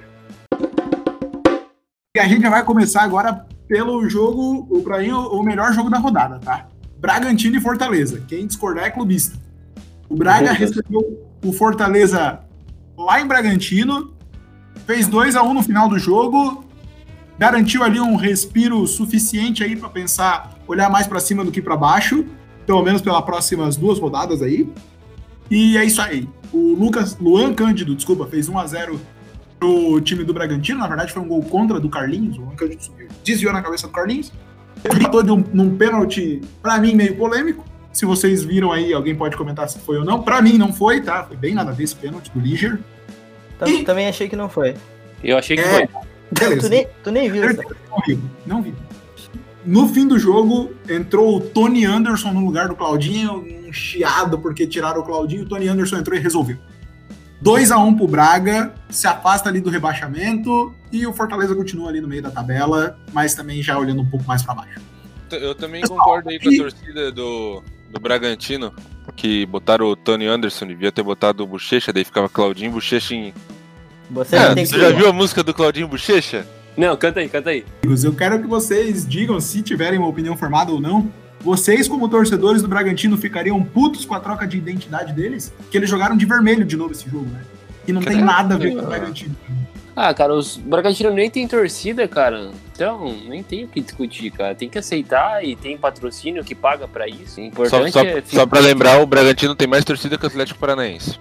[2.15, 5.97] E a gente já vai começar agora pelo jogo, para mim, o melhor jogo da
[5.97, 6.67] rodada, tá?
[6.99, 8.21] Bragantino e Fortaleza.
[8.27, 9.39] Quem discordar é clubista.
[10.09, 12.41] O Braga recebeu o Fortaleza
[12.97, 14.13] lá em Bragantino,
[14.85, 16.65] fez 2 a 1 um no final do jogo,
[17.37, 21.75] garantiu ali um respiro suficiente aí para pensar, olhar mais para cima do que para
[21.75, 22.25] baixo,
[22.65, 24.69] pelo menos pelas próximas duas rodadas aí.
[25.49, 26.29] E é isso aí.
[26.53, 29.01] O Lucas, Luan Cândido, desculpa, fez 1 a 0
[29.59, 30.79] pro time do Bragantino.
[30.79, 32.37] Na verdade, foi um gol contra do Carlinhos.
[32.37, 34.31] O Luan Cândido subiu, desviou na cabeça do Carlinhos.
[34.83, 37.63] Gritou de um, num pênalti, pra mim, meio polêmico.
[37.91, 40.23] Se vocês viram aí, alguém pode comentar se foi ou não.
[40.23, 41.23] Pra mim, não foi, tá?
[41.23, 42.79] Foi bem nada a ver esse pênalti do Liger.
[43.65, 44.75] Tam- E- Também achei que não foi.
[45.23, 45.67] Eu achei que É.
[45.87, 45.87] foi.
[46.31, 46.61] Beleza.
[46.61, 47.75] Tu nem, tu nem viu, Certeza?
[47.89, 48.73] Não vi, não vi.
[49.63, 54.65] No fim do jogo, entrou o Tony Anderson no lugar do Claudinho, um chiado porque
[54.65, 56.57] tiraram o Claudinho, o Tony Anderson entrou e resolveu.
[57.39, 62.01] 2 a 1 pro Braga, se afasta ali do rebaixamento e o Fortaleza continua ali
[62.01, 64.79] no meio da tabela, mas também já olhando um pouco mais para baixo.
[65.31, 68.73] Eu também concordo aí com a torcida do, do Bragantino,
[69.15, 73.33] que botaram o Tony Anderson, devia ter botado o Bochecha, daí ficava Claudinho Bochecha em.
[74.09, 76.45] Você Ah, não tem você que já viu a música do Claudinho Bochecha?
[76.77, 77.65] Não, canta aí, canta aí.
[77.83, 81.11] Amigos, eu quero que vocês digam se tiverem uma opinião formada ou não.
[81.41, 85.51] Vocês, como torcedores do Bragantino, ficariam putos com a troca de identidade deles?
[85.71, 87.41] Que eles jogaram de vermelho de novo esse jogo, né?
[87.87, 88.85] E não tem Cara, nada a ver com o.
[88.85, 89.35] Bragantino.
[89.95, 92.49] Ah, cara, os Bragantino nem tem torcida, cara.
[92.73, 94.55] Então, nem tem o que discutir, cara.
[94.55, 97.41] Tem que aceitar e tem patrocínio que paga pra isso.
[97.41, 98.23] O Só, importante só, é.
[98.25, 101.19] só pra lembrar, o Bragantino tem mais torcida que o Atlético Paranaense.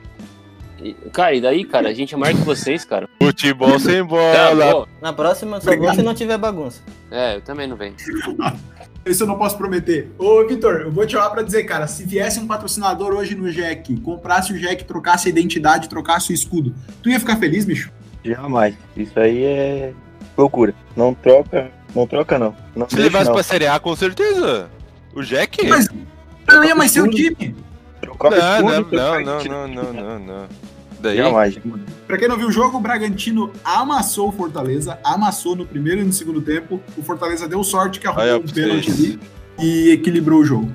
[0.83, 1.89] E- Cara, e daí, cara?
[1.89, 3.09] A gente é maior que vocês, cara.
[3.21, 4.71] Futebol sem Tá, bola.
[4.73, 4.89] pô.
[5.03, 6.81] Na próxima, só vou se não tiver bagunça.
[7.11, 7.95] É, eu também não venho.
[9.05, 10.11] Isso eu não posso prometer.
[10.19, 13.51] Ô, Vitor, eu vou te chamar pra dizer, cara, se viesse um patrocinador hoje no
[13.51, 17.91] Jack, comprasse o Jack, trocasse a identidade, trocasse o escudo, tu ia ficar feliz, bicho?
[18.25, 18.75] Jamais.
[18.97, 19.93] Isso aí é
[20.37, 20.75] loucura.
[20.97, 22.55] Não troca, não troca não.
[22.75, 24.69] Não Se levasse pra Série A, com certeza.
[25.15, 25.67] O Jack?
[25.67, 25.89] Mas
[26.49, 27.55] não ia mais ser o time.
[28.01, 30.49] Trocar o Não, não, não, a não, não, não, não, não.
[31.01, 31.59] Daí, Jamais.
[32.07, 36.05] Pra quem não viu o jogo, o Bragantino amassou o Fortaleza, amassou no primeiro e
[36.05, 36.81] no segundo tempo.
[36.97, 39.21] O Fortaleza deu sorte que arrumou um pênalti ali
[39.59, 40.71] e equilibrou o jogo.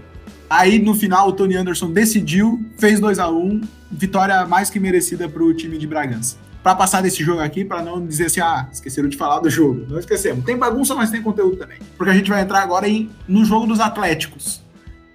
[0.50, 5.30] Aí no final o Tony Anderson decidiu, fez 2 a 1 vitória mais que merecida
[5.30, 6.38] pro time de Bragança.
[6.66, 9.86] Pra passar desse jogo aqui, pra não dizer assim, ah, esqueceram de falar do jogo.
[9.88, 10.44] Não esquecemos.
[10.44, 11.78] Tem bagunça, mas tem conteúdo também.
[11.96, 14.64] Porque a gente vai entrar agora em, no jogo dos Atléticos.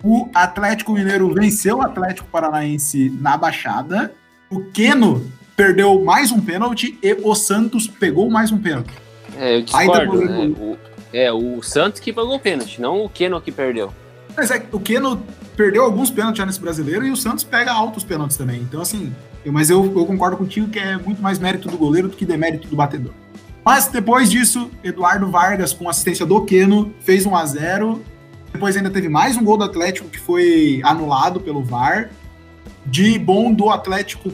[0.00, 4.14] O Atlético Mineiro venceu o Atlético Paranaense na Baixada.
[4.48, 8.94] O Keno perdeu mais um pênalti e o Santos pegou mais um pênalti.
[9.36, 10.54] É, eu discordo, né?
[10.56, 10.78] O,
[11.12, 13.92] é, o Santos que pagou o pênalti, não o Keno que perdeu.
[14.36, 15.20] Mas é que o Keno
[15.56, 18.60] perdeu alguns pênaltis já nesse brasileiro e o Santos pega altos pênaltis também.
[18.60, 19.12] Então, assim,
[19.46, 22.68] mas eu, eu concordo contigo que é muito mais mérito do goleiro do que demérito
[22.68, 23.12] do batedor.
[23.64, 28.02] Mas depois disso, Eduardo Vargas, com assistência do Keno, fez 1 a 0
[28.52, 32.10] Depois ainda teve mais um gol do Atlético que foi anulado pelo VAR.
[32.86, 34.32] De bom do Atlético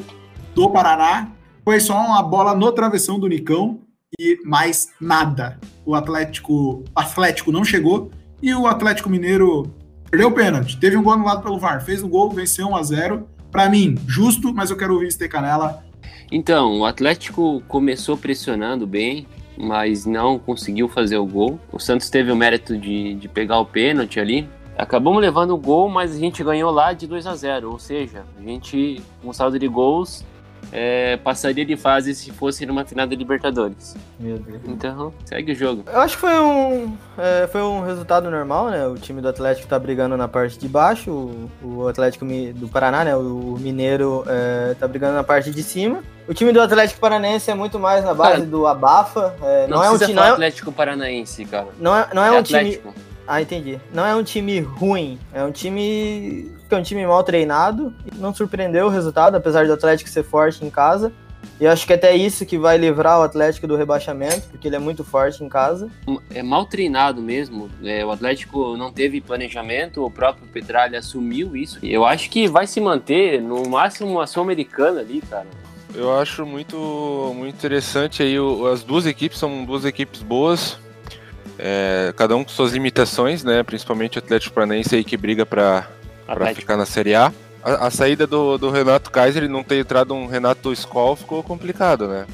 [0.54, 1.28] do Paraná.
[1.64, 3.80] Foi só uma bola no travessão do Nicão
[4.18, 5.58] e mais nada.
[5.84, 9.74] O Atlético, Atlético não chegou e o Atlético Mineiro
[10.08, 10.78] perdeu o pênalti.
[10.78, 13.96] Teve um gol anulado pelo VAR, fez o gol, venceu 1 a 0 Pra mim,
[14.06, 15.82] justo, mas eu quero ouvir Ste Canela.
[16.30, 21.58] Então, o Atlético começou pressionando bem, mas não conseguiu fazer o gol.
[21.72, 24.46] O Santos teve o mérito de, de pegar o pênalti ali.
[24.76, 28.26] Acabamos levando o gol, mas a gente ganhou lá de 2 a 0 Ou seja,
[28.38, 30.22] a gente, com saldo de gols,
[30.72, 33.96] é, passaria de fase se fosse numa final da Libertadores.
[34.18, 34.60] Meu Deus.
[34.66, 35.84] Então, segue o jogo.
[35.86, 38.86] Eu acho que foi um, é, foi um resultado normal, né?
[38.86, 42.24] O time do Atlético tá brigando na parte de baixo, o, o Atlético
[42.54, 43.16] do Paraná, né?
[43.16, 46.02] O Mineiro é, tá brigando na parte de cima.
[46.28, 49.34] O time do Atlético Paranense é muito mais na base Cara, do abafa.
[49.42, 50.12] é, Não, não, é um time.
[50.14, 51.68] Não é, Atlético Paranaense, cara.
[51.78, 52.58] não é, não é É um time.
[52.60, 52.94] Atlético.
[53.28, 53.80] Ah, entendi.
[53.92, 57.92] Não é um time ruim, é um time que é um time mal treinado.
[58.16, 61.12] Não surpreendeu o resultado, apesar do Atlético ser forte em casa.
[61.58, 64.78] E acho que até isso que vai livrar o Atlético do rebaixamento, porque ele é
[64.78, 65.88] muito forte em casa.
[66.30, 67.70] é mal treinado mesmo.
[67.82, 71.78] É, o Atlético não teve planejamento, o próprio Petralha assumiu isso.
[71.82, 75.46] Eu acho que vai se manter no máximo uma Sul-Americana ali, cara.
[75.94, 78.36] Eu acho muito, muito interessante aí.
[78.70, 80.78] As duas equipes são duas equipes boas.
[81.58, 83.62] é, cada um com suas limitações, né?
[83.62, 85.88] Principalmente o Atlético Paranaense aí que briga para
[86.28, 86.60] Atlético.
[86.60, 87.32] ficar na Série A.
[87.62, 91.42] A, a saída do, do Renato Kaiser e não ter entrado um Renato Skoll ficou
[91.42, 92.26] complicado, né?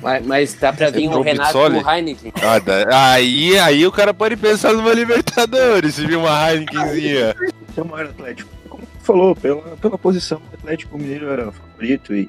[0.00, 1.78] Mas, mas tá pra vir Entrou o Renato Pizzoli?
[1.86, 2.32] Heineken.
[2.42, 7.34] Ah, da- aí, aí o cara pode pensar numa Libertadores, se vir uma Heinekenzinha.
[7.76, 8.50] É o maior Atlético.
[8.68, 12.28] Como tu falou, pela, pela posição, o Atlético Mineiro era o favorito e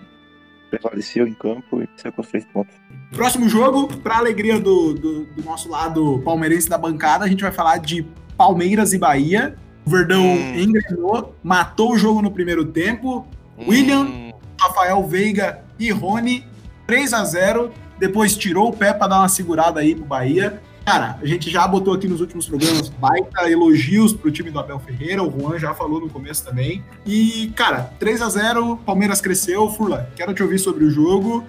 [0.70, 2.76] prevaleceu em campo e saiu com três pontos.
[3.12, 7.52] Próximo jogo, para alegria do, do, do nosso lado palmeirense da bancada, a gente vai
[7.52, 8.06] falar de
[8.38, 9.56] Palmeiras e Bahia.
[9.86, 10.56] O Verdão Hum.
[10.60, 13.28] engrenou, matou o jogo no primeiro tempo.
[13.68, 14.02] William.
[14.04, 16.46] Hum, Rafael Veiga e Rony,
[16.88, 20.62] 3 a 0 Depois tirou o pé para dar uma segurada aí pro Bahia.
[20.86, 24.80] Cara, a gente já botou aqui nos últimos programas baita elogios pro time do Abel
[24.80, 26.84] Ferreira, o Juan já falou no começo também.
[27.06, 29.70] E, cara, 3 a 0 Palmeiras cresceu.
[29.70, 31.44] Furlan, quero te ouvir sobre o jogo.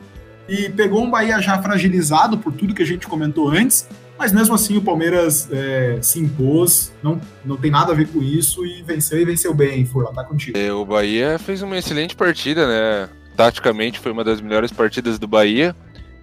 [0.48, 4.54] E pegou um Bahia já fragilizado por tudo que a gente comentou antes, mas mesmo
[4.54, 8.82] assim o Palmeiras é, se impôs, não, não tem nada a ver com isso e
[8.82, 10.56] venceu e venceu bem, Furlan, tá contigo.
[10.56, 13.08] É, o Bahia fez uma excelente partida, né?
[13.36, 15.74] Taticamente foi uma das melhores partidas do Bahia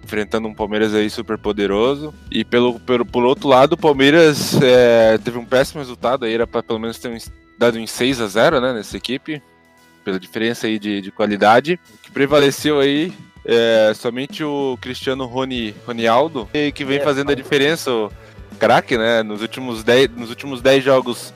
[0.02, 2.12] enfrentando um Palmeiras aí super poderoso.
[2.30, 6.46] E pelo, pelo por outro lado, o Palmeiras é, teve um péssimo resultado aí, era
[6.46, 7.16] para pelo menos ter um,
[7.56, 9.42] dado em 6 a 0 né, nessa equipe,
[10.04, 11.78] pela diferença aí de, de qualidade.
[11.94, 13.12] O que prevaleceu aí
[13.44, 17.90] é somente o Cristiano Roni, Ronialdo, que vem fazendo a diferença,
[18.58, 21.34] craque, né, nos últimos 10 nos últimos 10 jogos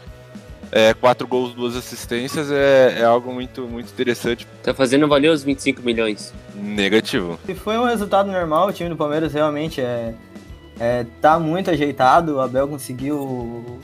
[0.70, 4.46] é, quatro gols, duas assistências é, é, algo muito, muito interessante.
[4.62, 6.32] Tá fazendo valer os 25 milhões.
[6.54, 7.38] Negativo.
[7.46, 10.14] Se foi um resultado normal, o time do Palmeiras realmente é,
[10.78, 12.36] é tá muito ajeitado.
[12.36, 13.80] O Abel conseguiu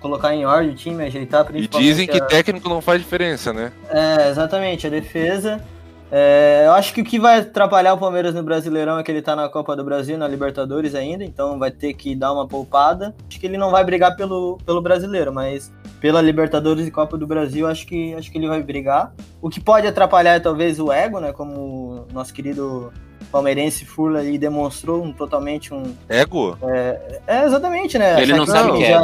[0.00, 1.88] colocar em ordem o time, ajeitar principalmente.
[1.88, 2.24] E dizem que a...
[2.24, 3.72] técnico não faz diferença, né?
[3.88, 4.86] É, exatamente.
[4.86, 5.62] A defesa
[6.10, 9.22] é, eu acho que o que vai atrapalhar o Palmeiras no Brasileirão é que ele
[9.22, 13.14] tá na Copa do Brasil, na Libertadores ainda, então vai ter que dar uma poupada.
[13.28, 17.26] Acho que ele não vai brigar pelo, pelo brasileiro, mas pela Libertadores e Copa do
[17.26, 19.12] Brasil, acho que, acho que ele vai brigar.
[19.40, 21.32] O que pode atrapalhar é talvez o ego, né?
[21.32, 22.92] Como o nosso querido
[23.30, 25.94] palmeirense Furla ali demonstrou um, totalmente um.
[26.08, 26.56] Ego?
[26.62, 28.20] É, é exatamente, né?
[28.20, 29.00] Ele não sabe o que é.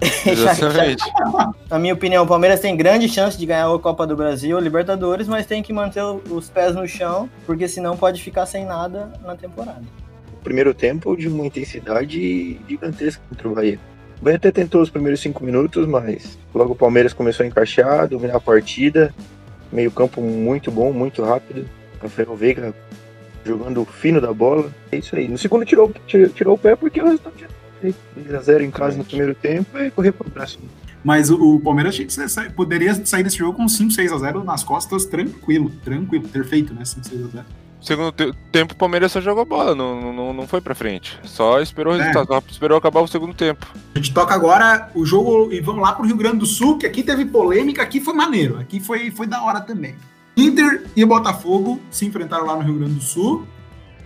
[0.30, 1.04] Exatamente.
[1.04, 4.56] já, na minha opinião, o Palmeiras tem grande chance de ganhar a Copa do Brasil,
[4.56, 8.64] a Libertadores, mas tem que manter os pés no chão, porque senão pode ficar sem
[8.64, 9.82] nada na temporada.
[10.42, 13.78] Primeiro tempo de uma intensidade gigantesca contra o Bahia.
[14.20, 18.08] O Bahia até tentou os primeiros cinco minutos, mas logo o Palmeiras começou a encaixar,
[18.08, 19.14] dominar a partida.
[19.72, 21.68] Meio campo muito bom, muito rápido.
[22.02, 22.74] Rafael Veiga
[23.44, 24.70] jogando fino da bola.
[24.92, 25.28] É isso aí.
[25.28, 27.48] No segundo tirou, tirou, tirou o pé porque o resultado tinha
[28.16, 30.64] 2x0 em casa no primeiro tempo e correr para o próximo.
[31.02, 31.98] Mas o, o Palmeiras
[32.54, 36.74] poderia sair desse jogo com 5, 6 a 0 nas costas, tranquilo, tranquilo, ter feito,
[36.74, 36.84] né?
[36.84, 37.44] 5, 6 a 0
[37.80, 38.12] Segundo
[38.52, 41.18] tempo, o Palmeiras só jogou bola, não, não, não foi pra frente.
[41.24, 42.00] Só esperou o é.
[42.00, 43.66] resultado, só esperou acabar o segundo tempo.
[43.94, 46.86] A gente toca agora o jogo e vamos lá pro Rio Grande do Sul, que
[46.86, 49.94] aqui teve polêmica, aqui foi maneiro, aqui foi, foi da hora também.
[50.40, 53.46] Inter e Botafogo se enfrentaram lá no Rio Grande do Sul.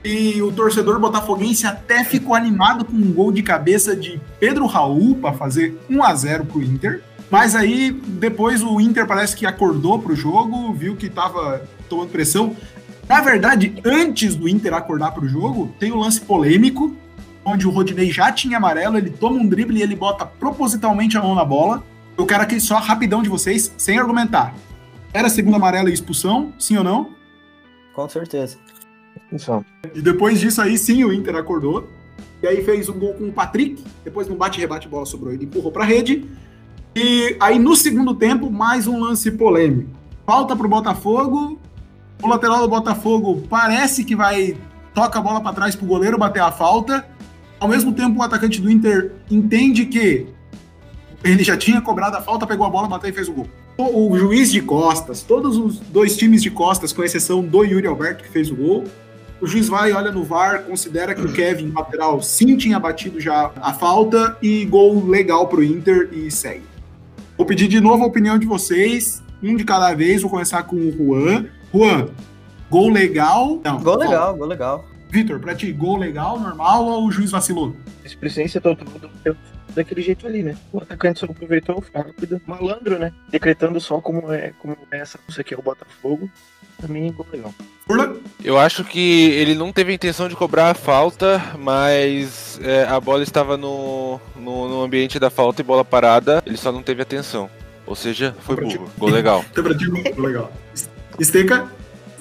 [0.05, 5.15] E o torcedor botafoguense até ficou animado com um gol de cabeça de Pedro Raul
[5.15, 7.03] para fazer 1 a 0 pro Inter.
[7.31, 12.55] Mas aí depois o Inter parece que acordou pro jogo, viu que tava tomando pressão.
[13.09, 16.95] Na verdade, antes do Inter acordar pro jogo, tem o um lance polêmico,
[17.43, 21.23] onde o Rodinei já tinha amarelo, ele toma um drible e ele bota propositalmente a
[21.23, 21.83] mão na bola.
[22.17, 24.55] Eu quero aqui só rapidão de vocês, sem argumentar.
[25.15, 27.11] Era segundo amarelo e expulsão, sim ou não?
[27.95, 28.59] Com certeza.
[29.17, 29.65] Expulsão.
[29.95, 31.89] E depois disso aí, sim, o Inter acordou.
[32.43, 33.81] E aí fez um gol com o Patrick.
[34.03, 35.33] Depois no bate-rebate, bola sobrou.
[35.33, 36.29] Ele empurrou pra rede.
[36.97, 39.89] E aí no segundo tempo, mais um lance polêmico.
[40.27, 41.61] Falta pro Botafogo.
[42.21, 44.57] O lateral do Botafogo parece que vai...
[44.93, 47.07] Toca a bola para trás pro goleiro bater a falta.
[47.61, 50.27] Ao mesmo tempo, o atacante do Inter entende que
[51.23, 54.17] ele já tinha cobrado a falta, pegou a bola, bateu e fez o gol o
[54.17, 58.31] juiz de costas, todos os dois times de costas, com exceção do Yuri Alberto, que
[58.31, 58.85] fez o gol.
[59.41, 63.51] O juiz vai, olha no VAR, considera que o Kevin, lateral, sim tinha batido já
[63.57, 66.63] a falta e gol legal pro Inter e segue.
[67.37, 70.77] Vou pedir de novo a opinião de vocês, um de cada vez, vou começar com
[70.77, 71.47] o Juan.
[71.75, 72.09] Juan,
[72.71, 73.61] gol legal?
[73.65, 74.85] Não, gol legal, gol legal.
[75.11, 77.75] Vitor, pra ti, gol legal, normal ou o juiz vacilou?
[78.03, 79.11] Displicência total do
[79.75, 80.57] daquele jeito ali, né?
[80.73, 83.13] O atacante só aproveitou, foi rápido, malandro, né?
[83.29, 86.31] Decretando só como é, como é essa coisa aqui é o Botafogo.
[86.81, 87.55] Também ficou legal.
[88.43, 92.99] Eu acho que ele não teve a intenção de cobrar a falta, mas é, a
[92.99, 97.03] bola estava no, no, no, ambiente da falta e bola parada, ele só não teve
[97.03, 97.49] atenção.
[97.87, 98.91] Ou seja, foi burro.
[98.99, 99.45] Gol legal.
[99.55, 100.53] Gol legal.
[101.19, 101.71] Esteca?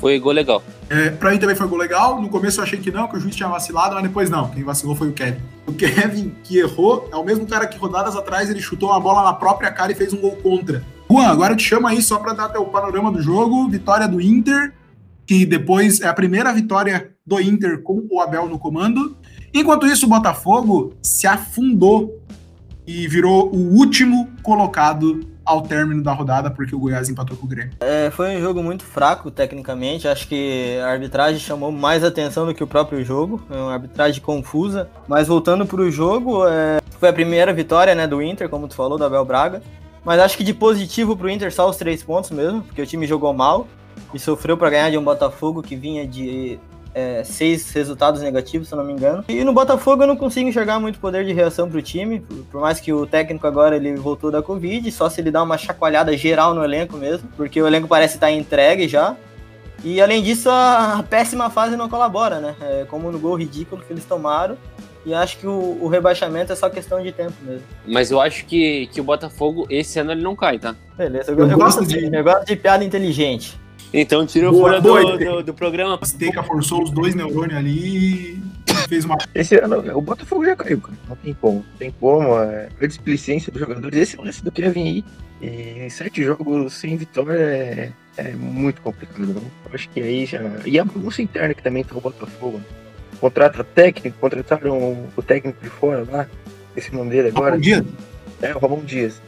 [0.03, 0.61] Foi gol legal.
[0.89, 2.21] É, pra mim também foi gol legal.
[2.21, 4.49] No começo eu achei que não, que o juiz tinha vacilado, mas depois não.
[4.49, 5.39] Quem vacilou foi o Kevin.
[5.65, 9.23] O Kevin, que errou, é o mesmo cara que rodadas atrás ele chutou uma bola
[9.23, 10.83] na própria cara e fez um gol contra.
[11.09, 13.69] Juan, agora eu te chamo aí só pra dar o panorama do jogo.
[13.69, 14.73] Vitória do Inter,
[15.25, 19.15] que depois é a primeira vitória do Inter com o Abel no comando.
[19.53, 22.21] Enquanto isso, o Botafogo se afundou
[22.85, 27.49] e virou o último colocado ao término da rodada, porque o Goiás empatou com o
[27.49, 27.73] Grêmio.
[27.79, 30.07] É, foi um jogo muito fraco, tecnicamente.
[30.07, 33.41] Acho que a arbitragem chamou mais atenção do que o próprio jogo.
[33.49, 34.89] É uma arbitragem confusa.
[35.07, 36.81] Mas voltando para o jogo, é...
[36.99, 39.61] foi a primeira vitória né, do Inter, como tu falou, do Abel Braga.
[40.03, 42.85] Mas acho que de positivo para o Inter só os três pontos mesmo, porque o
[42.85, 43.67] time jogou mal
[44.13, 46.59] e sofreu para ganhar de um Botafogo que vinha de
[46.93, 49.23] é, seis resultados negativos, se eu não me engano.
[49.27, 52.19] E no Botafogo eu não consigo enxergar muito poder de reação para o time,
[52.51, 55.57] por mais que o técnico agora ele voltou da Covid, só se ele dá uma
[55.57, 59.15] chacoalhada geral no elenco mesmo, porque o elenco parece estar entregue já.
[59.83, 62.55] E além disso, a, a péssima fase não colabora, né?
[62.61, 64.57] É, como no gol ridículo que eles tomaram.
[65.05, 67.63] E acho que o, o, rebaixamento é só questão de tempo mesmo.
[67.85, 70.73] Mas eu acho que, que o Botafogo, esse ano, ele não cai, tá?
[70.97, 73.59] Beleza, eu, eu, eu gosto, de, eu gosto de piada inteligente.
[73.93, 75.99] Então tira o fora do, do, do, programa.
[76.03, 78.43] Steca forçou os dois neurônios ali e
[78.89, 79.15] fez uma.
[79.35, 80.97] Esse ano, o Botafogo já caiu, cara.
[81.07, 81.57] Não tem como.
[81.57, 82.39] Não tem como.
[82.39, 83.97] É, a displicência dos jogadores.
[83.99, 85.05] Esse lance do Kevin aí.
[85.41, 89.27] E sete jogos sem vitória é, é muito complicado.
[89.27, 89.43] Não?
[89.43, 90.39] Eu acho que aí já.
[90.65, 92.61] E a bagunça interna que também tá o Botafogo.
[93.19, 96.27] Contrata técnico, contrataram o técnico de fora lá.
[96.75, 97.51] Esse nome dele agora.
[97.51, 97.85] Ramon Dias.
[98.41, 99.21] É, o Ramon Dias.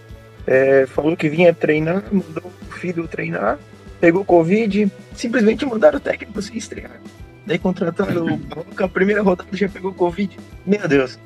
[0.47, 3.59] É, falou que vinha treinar, mandou o filho treinar
[3.99, 6.99] pegou Covid, simplesmente mandaram o técnico sem estrear.
[7.45, 10.37] Daí contrataram o Boca, a primeira rodada já pegou Covid.
[10.65, 11.19] Meu Deus.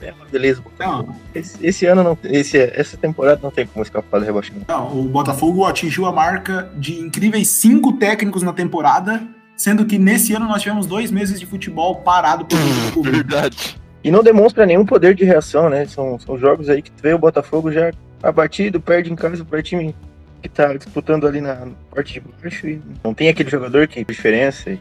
[0.00, 0.62] É uma beleza.
[0.78, 1.14] Não.
[1.34, 4.66] Esse, esse, ano, não, esse, essa temporada não tem como escapar do rebaixamento.
[4.68, 9.22] Não, o Botafogo atingiu a marca de incríveis cinco técnicos na temporada,
[9.56, 12.58] sendo que nesse ano nós tivemos dois meses de futebol parado por
[12.94, 13.16] Covid.
[13.16, 13.78] Verdade.
[14.02, 15.84] E não demonstra nenhum poder de reação, né?
[15.86, 17.90] São, são jogos aí que tu vê o Botafogo já
[18.22, 19.94] abatido, perde em casa para time
[20.42, 24.78] que tá disputando ali na parte de baixo e não tem aquele jogador que diferença.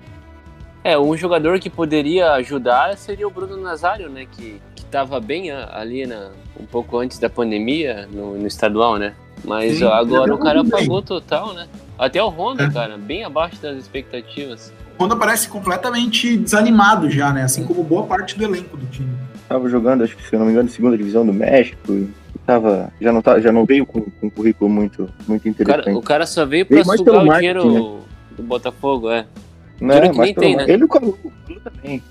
[0.84, 4.26] É, um jogador que poderia ajudar seria o Bruno Nazário, né?
[4.32, 9.14] Que, que tava bem ali na, um pouco antes da pandemia no, no estadual, né?
[9.44, 11.68] Mas Sim, agora o cara apagou total, né?
[11.98, 12.72] Até o Honda, é.
[12.72, 14.72] cara, bem abaixo das expectativas.
[14.98, 17.44] O Honda parece completamente desanimado já, né?
[17.44, 19.10] Assim como boa parte do elenco do time.
[19.50, 22.08] Tava jogando, acho que se eu não me engano, segunda divisão do México
[22.48, 25.82] tava, já não, tá, já não veio com, com um currículo muito, muito interessante.
[25.82, 28.00] O cara, o cara só veio pra veio sugar o dinheiro né?
[28.38, 29.28] do Botafogo, é.
[29.82, 30.64] Não, dinheiro que nem tem, né?
[30.64, 31.20] Ele e o Calu,
[31.62, 32.02] também.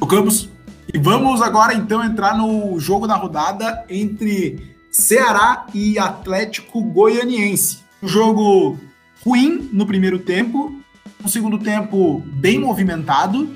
[0.00, 0.48] o Campos.
[0.92, 7.80] E vamos agora então entrar no jogo da rodada entre Ceará e Atlético Goianiense.
[8.02, 8.78] Um jogo
[9.24, 10.80] ruim no primeiro tempo,
[11.22, 13.48] um segundo tempo bem movimentado.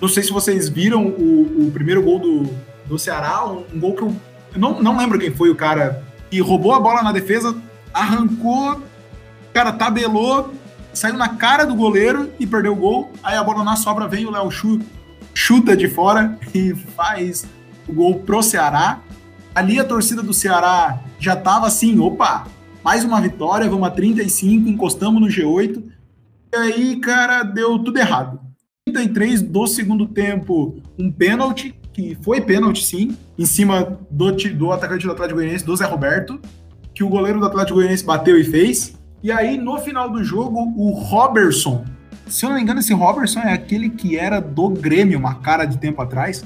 [0.00, 2.50] Não sei se vocês viram o, o primeiro gol do,
[2.86, 4.16] do Ceará, um, um gol que eu
[4.56, 7.56] não, não lembro quem foi o cara que roubou a bola na defesa,
[7.92, 8.82] arrancou,
[9.52, 10.52] cara, tabelou,
[10.92, 13.12] saiu na cara do goleiro e perdeu o gol.
[13.22, 14.80] Aí a bola na sobra vem o Léo Chu,
[15.32, 17.46] chuta de fora e faz
[17.88, 19.00] o gol pro Ceará.
[19.54, 22.46] Ali a torcida do Ceará já tava assim, opa,
[22.82, 25.82] mais uma vitória, vamos a 35, encostamos no G8.
[26.52, 28.40] E aí, cara, deu tudo errado.
[28.86, 35.06] 33 do segundo tempo, um pênalti que foi pênalti sim, em cima do, do atacante
[35.06, 36.40] do Atlético Goianiense, do Zé Roberto,
[36.92, 38.98] que o goleiro do Atlético Goianiense bateu e fez.
[39.22, 41.84] E aí, no final do jogo, o Robertson,
[42.26, 45.64] se eu não me engano, esse Robertson é aquele que era do Grêmio, uma cara
[45.64, 46.44] de tempo atrás.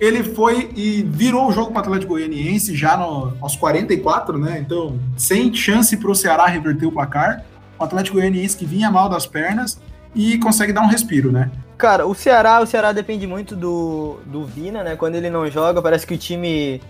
[0.00, 4.58] Ele foi e virou o jogo para o Atlético Goianiense já no, aos 44, né?
[4.60, 7.44] Então, sem chance para o Ceará reverter o placar.
[7.78, 9.80] O Atlético Goianiense que vinha mal das pernas
[10.14, 11.50] e consegue dar um respiro, né?
[11.76, 14.96] Cara, o Ceará, o Ceará depende muito do, do Vina, né?
[14.96, 16.80] Quando ele não joga, parece que o time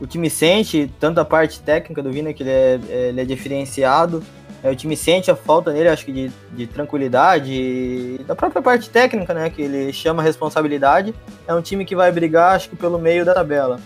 [0.00, 4.22] o time sente, tanto a parte técnica do Vina, que ele é, ele é diferenciado,
[4.62, 8.62] é, o time sente a falta nele, acho que de, de tranquilidade, e da própria
[8.62, 9.50] parte técnica, né?
[9.50, 11.14] Que ele chama responsabilidade.
[11.46, 13.78] É um time que vai brigar, acho que pelo meio da tabela.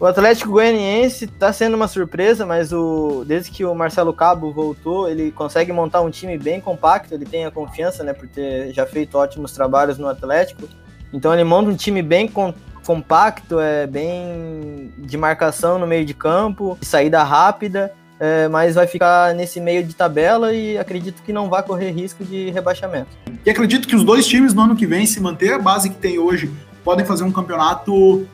[0.00, 5.08] O Atlético Goianiense está sendo uma surpresa, mas o, desde que o Marcelo Cabo voltou,
[5.08, 8.86] ele consegue montar um time bem compacto, ele tem a confiança, né, por ter já
[8.86, 10.68] feito ótimos trabalhos no Atlético.
[11.12, 12.54] Então ele monta um time bem com,
[12.86, 18.86] compacto, é bem de marcação no meio de campo, de saída rápida, é, mas vai
[18.86, 23.10] ficar nesse meio de tabela e acredito que não vai correr risco de rebaixamento.
[23.44, 25.96] E acredito que os dois times no ano que vem, se manter a base que
[25.96, 26.52] tem hoje,
[26.84, 28.28] podem fazer um campeonato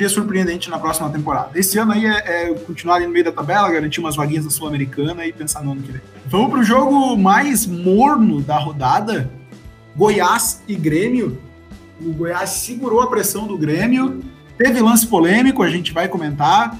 [0.00, 1.50] seria surpreendente na próxima temporada.
[1.58, 4.50] Esse ano aí é, é continuar ali no meio da tabela, garantir umas vaguinhas da
[4.50, 6.00] Sul-Americana e pensar no ano que vem.
[6.26, 9.30] Vamos para o jogo mais morno da rodada:
[9.94, 11.38] Goiás e Grêmio.
[12.00, 14.22] O Goiás segurou a pressão do Grêmio,
[14.56, 16.78] teve lance polêmico, a gente vai comentar,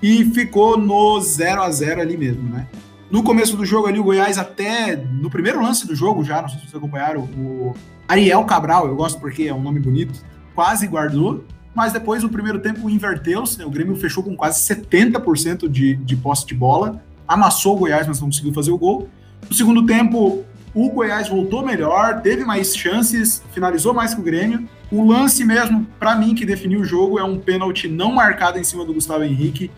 [0.00, 2.68] e ficou no 0 a 0 ali mesmo, né?
[3.10, 6.48] No começo do jogo ali, o Goiás até no primeiro lance do jogo já, não
[6.48, 7.74] sei se vocês acompanharam, o
[8.06, 10.20] Ariel Cabral, eu gosto porque é um nome bonito,
[10.54, 11.44] quase guardou,
[11.74, 13.64] mas depois o primeiro tempo inverteu-se, né?
[13.64, 18.20] o Grêmio fechou com quase 70% de, de posse de bola, amassou o Goiás, mas
[18.20, 19.08] não conseguiu fazer o gol.
[19.48, 20.44] No segundo tempo,
[20.74, 24.68] o Goiás voltou melhor, teve mais chances, finalizou mais que o Grêmio.
[24.90, 28.64] O lance mesmo, para mim, que definiu o jogo é um pênalti não marcado em
[28.64, 29.70] cima do Gustavo Henrique.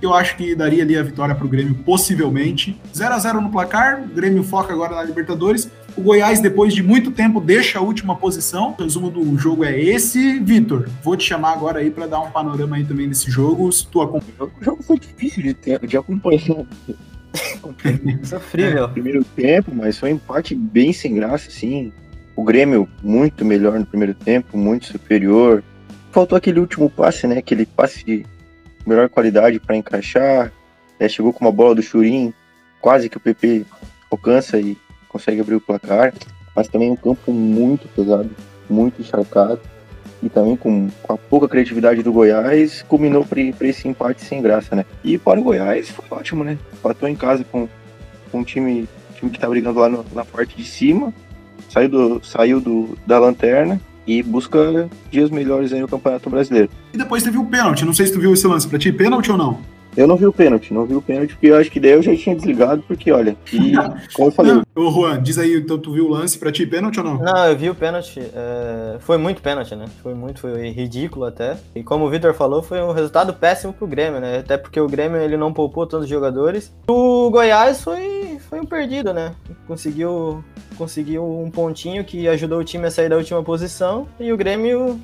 [0.00, 2.80] Eu acho que daria ali a vitória para o Grêmio, possivelmente.
[2.94, 5.70] 0 a 0 no placar, o Grêmio foca agora na Libertadores.
[5.96, 8.74] O Goiás, depois de muito tempo, deixa a última posição.
[8.78, 10.38] O resumo do jogo é esse.
[10.38, 13.70] Vitor, vou te chamar agora aí para dar um panorama aí também desse jogo.
[13.70, 14.50] Se tu acompanha.
[14.60, 16.64] O jogo foi difícil de, ter, de acompanhar.
[18.24, 18.84] Sofrível.
[18.84, 21.92] É, primeiro tempo, mas foi um empate bem sem graça, assim.
[22.34, 25.62] O Grêmio muito melhor no primeiro tempo, muito superior.
[26.10, 27.38] Faltou aquele último passe, né?
[27.38, 28.24] Aquele passe de
[28.86, 30.52] melhor qualidade para encaixar.
[30.98, 32.32] É, chegou com uma bola do Churim,
[32.80, 33.64] quase que o PP
[34.10, 34.76] alcança e
[35.10, 36.14] consegue abrir o placar.
[36.54, 38.30] Mas também um campo muito pesado,
[38.68, 39.60] muito encharcado.
[40.22, 44.84] E também com, a pouca criatividade do Goiás, culminou para esse empate sem graça, né?
[45.02, 46.58] E para o Goiás foi ótimo, né?
[46.74, 47.66] Empatou em casa com,
[48.30, 51.12] com um time, time que tá brigando lá no, na parte de cima.
[51.70, 56.68] Saiu, do, saiu do, da lanterna e busca dias melhores aí no Campeonato Brasileiro.
[56.92, 57.84] E depois teve o pênalti.
[57.84, 59.60] Não sei se tu viu esse lance pra ti, pênalti ou não?
[59.96, 62.02] Eu não vi o pênalti, não vi o pênalti, porque eu acho que daí eu
[62.02, 63.72] já tinha desligado, porque olha, e,
[64.14, 64.52] como eu falei.
[64.52, 64.62] Não.
[64.74, 67.18] Ô, Juan, diz aí, então tu viu o lance pra ti, pênalti ou não?
[67.18, 68.20] Não, eu vi o pênalti.
[68.20, 69.86] é, Foi muito pênalti, né?
[70.02, 71.56] Foi muito, foi ridículo até.
[71.74, 74.38] E como o Vitor falou, foi um resultado péssimo pro Grêmio, né?
[74.38, 76.72] Até porque o Grêmio ele não poupou todos os jogadores.
[76.88, 79.32] O Goiás foi, foi um perdido, né?
[79.66, 80.42] Conseguiu,
[80.78, 84.06] conseguiu um pontinho que ajudou o time a sair da última posição.
[84.18, 85.00] E o Grêmio,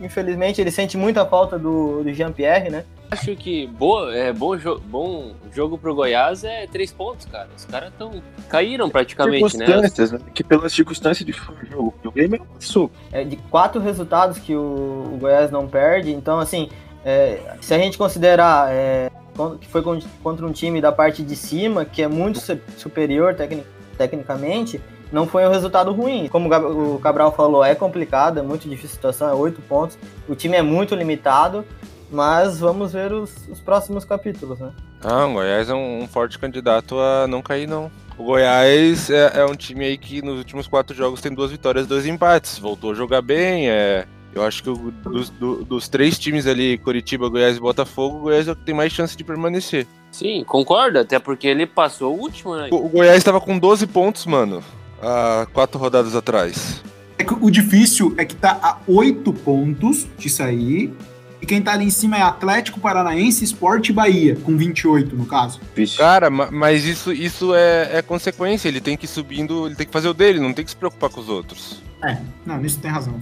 [0.00, 2.84] infelizmente, ele sente muita falta do, do Jean-Pierre, né?
[3.10, 7.48] Acho que boa, é, bom, jo bom jogo pro Goiás é três pontos, cara.
[7.56, 9.66] Os caras tão caíram praticamente, né?
[9.66, 10.18] circunstâncias, né?
[10.34, 11.32] Que pelas circunstâncias de
[11.70, 12.90] jogo, o Grêmio passou.
[13.10, 16.12] é, de quatro resultados que o, o Goiás não perde.
[16.12, 16.68] Então, assim,
[17.02, 19.10] é, se a gente considerar é,
[19.58, 23.34] que foi con- contra um time da parte de cima, que é muito su- superior
[23.34, 23.64] tecni-
[23.96, 24.80] tecnicamente,
[25.12, 26.28] não foi um resultado ruim.
[26.28, 26.48] Como
[26.94, 29.98] o Cabral falou, é complicado, é muito difícil a situação, é oito pontos.
[30.28, 31.64] O time é muito limitado,
[32.10, 34.70] mas vamos ver os, os próximos capítulos, né?
[35.02, 37.90] Ah, o Goiás é um, um forte candidato a não cair, não.
[38.16, 41.86] O Goiás é, é um time aí que nos últimos quatro jogos tem duas vitórias
[41.86, 42.58] dois empates.
[42.58, 43.70] Voltou a jogar bem.
[43.70, 48.16] É, eu acho que o- dos, do- dos três times ali, Curitiba, Goiás e Botafogo,
[48.16, 49.86] o Goiás é o que tem mais chance de permanecer.
[50.10, 52.68] Sim, concordo, até porque ele passou o último, né?
[52.72, 54.64] O, o Goiás estava com 12 pontos, mano,
[55.02, 56.82] há quatro rodadas atrás.
[57.18, 60.94] É que o difícil é que tá a oito pontos de sair.
[61.40, 65.24] E quem tá ali em cima é Atlético Paranaense, Sport e Bahia, com 28 no
[65.24, 65.60] caso.
[65.96, 68.66] Cara, ma- mas isso, isso é, é consequência.
[68.68, 70.76] Ele tem que ir subindo, ele tem que fazer o dele, não tem que se
[70.76, 71.80] preocupar com os outros.
[72.02, 73.14] É, não, nisso tem razão.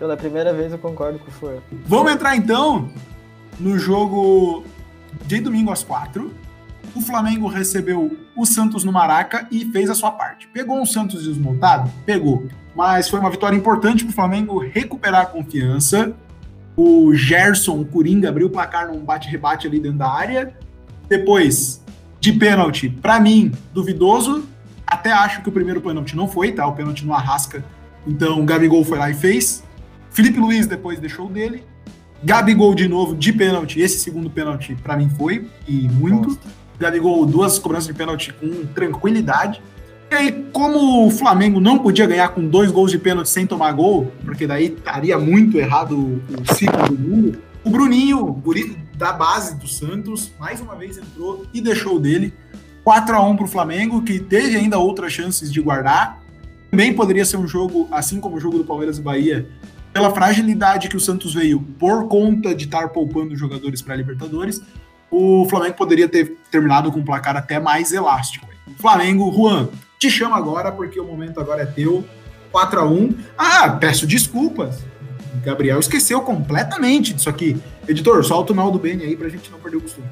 [0.00, 1.62] Pela primeira vez eu concordo com o Fur.
[1.86, 2.90] Vamos entrar então
[3.60, 4.64] no jogo
[5.24, 6.32] de domingo às quatro.
[6.94, 10.46] O Flamengo recebeu o Santos no Maraca e fez a sua parte.
[10.48, 11.90] Pegou um Santos desmontado?
[12.04, 12.46] Pegou.
[12.76, 16.14] Mas foi uma vitória importante para o Flamengo recuperar a confiança.
[16.76, 20.54] O Gerson, o Coringa, abriu o placar num bate-rebate ali dentro da área.
[21.08, 21.82] Depois,
[22.20, 24.44] de pênalti, para mim, duvidoso.
[24.86, 26.66] Até acho que o primeiro pênalti não foi, tá?
[26.66, 27.64] O pênalti no Arrasca.
[28.06, 29.64] Então o Gabigol foi lá e fez.
[30.10, 31.64] Felipe Luiz depois deixou dele.
[32.22, 33.80] Gabigol de novo de pênalti.
[33.80, 36.38] Esse segundo pênalti para mim foi, e muito.
[36.78, 39.62] Gabigol, duas cobranças de pênalti com tranquilidade.
[40.10, 43.72] E aí, como o Flamengo não podia ganhar com dois gols de pênalti sem tomar
[43.72, 49.12] gol, porque daí estaria muito errado o, o ciclo do mundo, o Bruninho, guri da
[49.12, 52.34] base do Santos, mais uma vez entrou e deixou o dele.
[52.84, 56.20] 4 a 1 para o Flamengo, que teve ainda outras chances de guardar.
[56.70, 59.48] Também poderia ser um jogo, assim como o jogo do Palmeiras e Bahia,
[59.92, 64.62] pela fragilidade que o Santos veio por conta de estar poupando jogadores para Libertadores,
[65.12, 68.46] o Flamengo poderia ter terminado com um placar até mais elástico.
[68.78, 72.02] Flamengo, Juan, te chamo agora porque o momento agora é teu.
[72.50, 74.78] 4 a 1 Ah, peço desculpas.
[75.44, 77.60] Gabriel esqueceu completamente disso aqui.
[77.86, 80.06] Editor, solta o mal do Beni aí pra gente não perder o costume.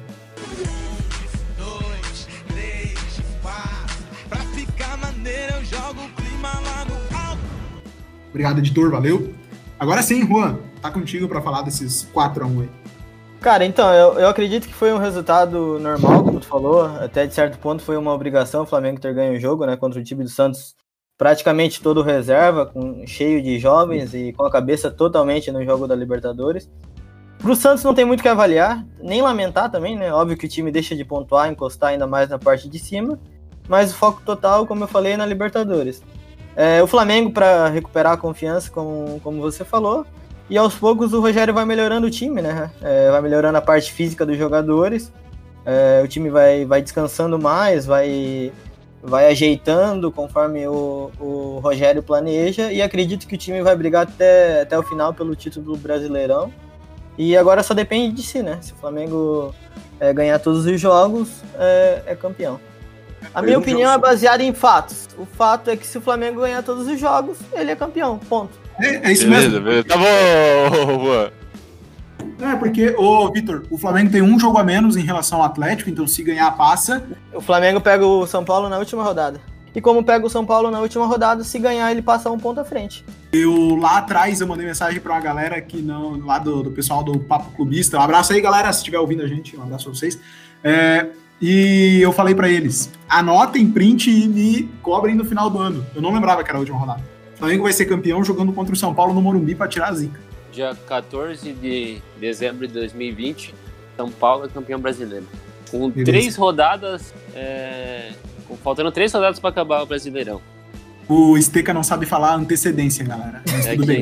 [8.29, 9.33] Obrigado, editor, valeu.
[9.79, 12.80] Agora sim, Juan, tá contigo pra falar desses 4 a 1 aí.
[13.41, 16.85] Cara, então, eu, eu acredito que foi um resultado normal, como tu falou.
[16.85, 19.75] Até de certo ponto foi uma obrigação o Flamengo ter ganho o jogo, né?
[19.75, 20.75] Contra o time do Santos,
[21.17, 25.95] praticamente todo reserva, com, cheio de jovens e com a cabeça totalmente no jogo da
[25.95, 26.69] Libertadores.
[27.39, 30.13] Pro Santos não tem muito o que avaliar, nem lamentar também, né?
[30.13, 33.19] Óbvio que o time deixa de pontuar, encostar ainda mais na parte de cima,
[33.67, 36.03] mas o foco total, como eu falei, é na Libertadores.
[36.55, 40.05] É, o Flamengo, para recuperar a confiança, como, como você falou,
[40.49, 42.71] e aos poucos o Rogério vai melhorando o time, né?
[42.81, 45.11] É, vai melhorando a parte física dos jogadores.
[45.65, 48.51] É, o time vai, vai descansando mais, vai,
[49.01, 52.71] vai ajeitando conforme o, o Rogério planeja.
[52.71, 56.51] E acredito que o time vai brigar até, até o final pelo título do Brasileirão.
[57.17, 58.57] E agora só depende de si, né?
[58.61, 59.53] Se o Flamengo
[59.99, 62.59] é, ganhar todos os jogos, é, é campeão.
[63.33, 65.07] A minha opinião é baseada em fatos.
[65.17, 68.17] o fato é que se o Flamengo ganhar todos os jogos, ele é campeão.
[68.17, 68.60] Ponto.
[68.81, 69.65] É, é isso Beleza, mesmo.
[69.65, 69.83] beleza.
[69.85, 71.31] Tá bom, Juan.
[72.41, 75.89] É, porque, ô, Vitor, o Flamengo tem um jogo a menos em relação ao Atlético,
[75.89, 77.03] então se ganhar, passa.
[77.33, 79.39] O Flamengo pega o São Paulo na última rodada.
[79.73, 82.59] E como pega o São Paulo na última rodada, se ganhar, ele passa um ponto
[82.59, 83.05] à frente.
[83.31, 87.03] Eu lá atrás eu mandei mensagem pra uma galera que não, lá do, do pessoal
[87.03, 87.97] do Papo Clubista.
[87.97, 90.19] Um abraço aí, galera, se estiver ouvindo a gente, um abraço pra vocês.
[90.63, 91.07] É,
[91.41, 95.85] e eu falei pra eles: anotem print e me cobrem no final do ano.
[95.95, 97.10] Eu não lembrava que era a última rodada.
[97.41, 100.19] Flamengo vai ser campeão jogando contra o São Paulo no Morumbi pra tirar a zica.
[100.51, 103.55] Dia 14 de dezembro de 2020,
[103.97, 105.25] São Paulo é campeão brasileiro.
[105.71, 106.11] Com Beleza.
[106.11, 108.11] três rodadas, é,
[108.63, 110.39] faltando três rodadas para acabar o Brasileirão.
[111.09, 113.41] O Esteca não sabe falar antecedência, galera.
[113.51, 114.01] Mas É tudo que- bem.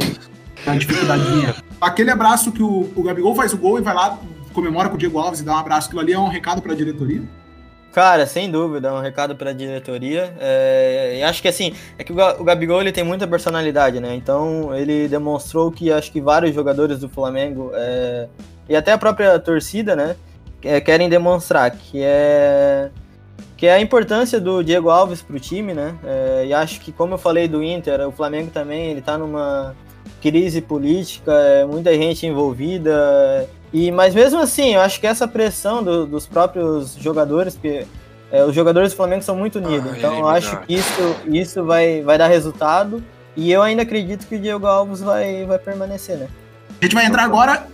[0.65, 1.55] Tá uma dificuldadezinha.
[1.79, 4.19] Aquele abraço que o, o Gabigol faz o gol e vai lá,
[4.53, 5.87] comemora com o Diego Alves e dá um abraço.
[5.87, 7.21] Aquilo ali é um recado pra diretoria.
[7.91, 10.31] Cara, sem dúvida, é um recado para a diretoria.
[10.39, 13.99] É, e acho que assim, é que o Ga- o Gabigol ele tem muita personalidade,
[13.99, 14.13] né?
[14.15, 18.27] Então ele demonstrou que acho que vários jogadores do Flamengo é,
[18.69, 20.15] e até a própria torcida, né,
[20.63, 22.89] é, querem demonstrar que é
[23.57, 25.95] que é a importância do Diego Alves para o time, né?
[26.05, 29.75] É, e acho que como eu falei do Inter, o Flamengo também ele tá numa
[30.21, 33.49] crise política, é, muita gente envolvida.
[33.71, 37.85] E, mas mesmo assim, eu acho que essa pressão do- dos próprios jogadores, porque
[38.31, 40.67] é, os jogadores do Flamengo são muito unidos, Ah, então eu é acho verdade.
[40.67, 43.03] que isso, isso vai, vai dar resultado.
[43.35, 46.27] E eu ainda acredito que o Diego Alves vai, vai permanecer, né?
[46.81, 47.67] A gente vai entrar agora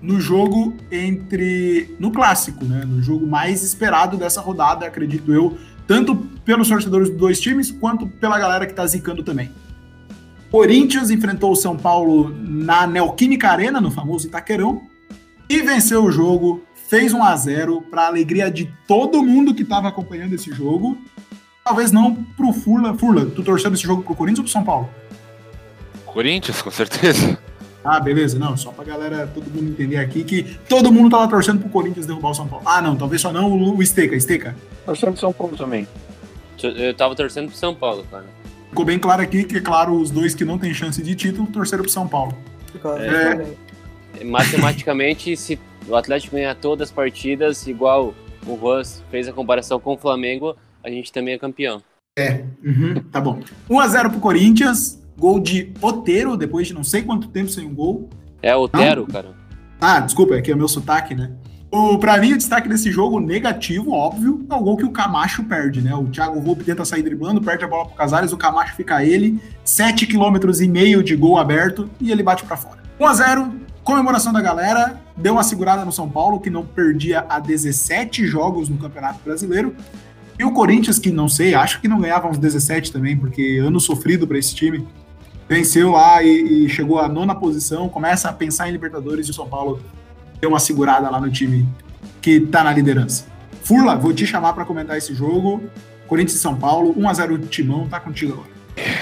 [0.00, 1.94] no jogo entre.
[1.98, 2.84] no clássico, né?
[2.86, 6.14] No jogo mais esperado dessa rodada, acredito eu, tanto
[6.44, 9.50] pelos torcedores dos dois times, quanto pela galera que tá zicando também.
[10.50, 14.82] Corinthians enfrentou o São Paulo na Neoquímica Arena, no famoso Itaquerão,
[15.56, 19.88] e venceu o jogo, fez 1 a 0 para alegria de todo mundo que estava
[19.88, 20.98] acompanhando esse jogo.
[21.64, 22.96] Talvez não pro Furla.
[22.96, 24.90] Furla, tu torcendo esse jogo pro Corinthians ou pro São Paulo?
[26.06, 27.38] Corinthians, com certeza.
[27.84, 28.38] Ah, beleza.
[28.38, 32.06] Não, só pra galera, todo mundo entender aqui que todo mundo tava torcendo pro Corinthians
[32.06, 32.64] derrubar o São Paulo.
[32.66, 34.14] Ah, não, talvez só não o, o Esteca.
[34.14, 34.54] Esteca.
[34.94, 35.86] Somos de São Paulo também.
[36.62, 38.26] Eu tava torcendo pro São Paulo, cara.
[38.68, 41.46] Ficou bem claro aqui que, é claro, os dois que não têm chance de título
[41.48, 42.36] torceram pro São Paulo.
[43.00, 43.71] É.
[44.24, 45.58] Matematicamente, se
[45.88, 48.14] o Atlético ganhar todas as partidas, igual
[48.46, 51.82] o Russ fez a comparação com o Flamengo, a gente também é campeão.
[52.64, 53.40] Uhum, tá bom.
[53.70, 55.00] 1x0 pro Corinthians.
[55.16, 58.08] Gol de Otero, depois de não sei quanto tempo sem um gol.
[58.40, 59.34] É Otero, cara.
[59.80, 61.32] Ah, desculpa, é que é o meu sotaque, né?
[61.70, 65.44] O, pra mim, o destaque desse jogo negativo, óbvio, é o gol que o Camacho
[65.44, 65.94] perde, né?
[65.94, 69.40] O Thiago Volpe tenta sair driblando, perde a bola pro Casares, o Camacho fica ele,
[69.64, 72.82] 7 km e meio de gol aberto e ele bate pra fora.
[73.00, 73.54] 1 a 0
[73.84, 78.68] comemoração da galera, deu uma segurada no São Paulo, que não perdia há 17 jogos
[78.68, 79.74] no Campeonato Brasileiro.
[80.38, 83.78] E o Corinthians, que não sei, acho que não ganhava uns 17 também, porque ano
[83.80, 84.86] sofrido pra esse time.
[85.48, 89.34] Venceu lá e, e chegou à nona posição, começa a pensar em Libertadores e o
[89.34, 89.80] São Paulo
[90.40, 91.68] deu uma segurada lá no time
[92.20, 93.26] que tá na liderança.
[93.62, 95.62] Furla, vou te chamar pra comentar esse jogo.
[96.06, 98.51] Corinthians e São Paulo, 1x0 Timão, tá contigo agora.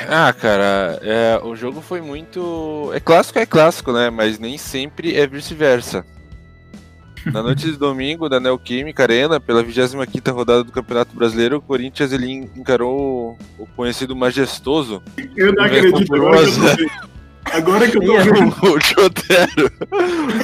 [0.09, 2.91] Ah, cara, é, o jogo foi muito.
[2.95, 4.11] É clássico, é clássico, né?
[4.11, 6.05] Mas nem sempre é vice-versa.
[7.27, 12.12] Na noite de domingo, da Neoquímica Arena, pela 25 rodada do Campeonato Brasileiro, o Corinthians
[12.12, 15.03] ele encarou o conhecido majestoso,
[15.37, 16.91] Eu não acredito, agora que eu.
[17.53, 18.75] Agora que eu tô vendo.
[18.75, 19.73] o Chotero.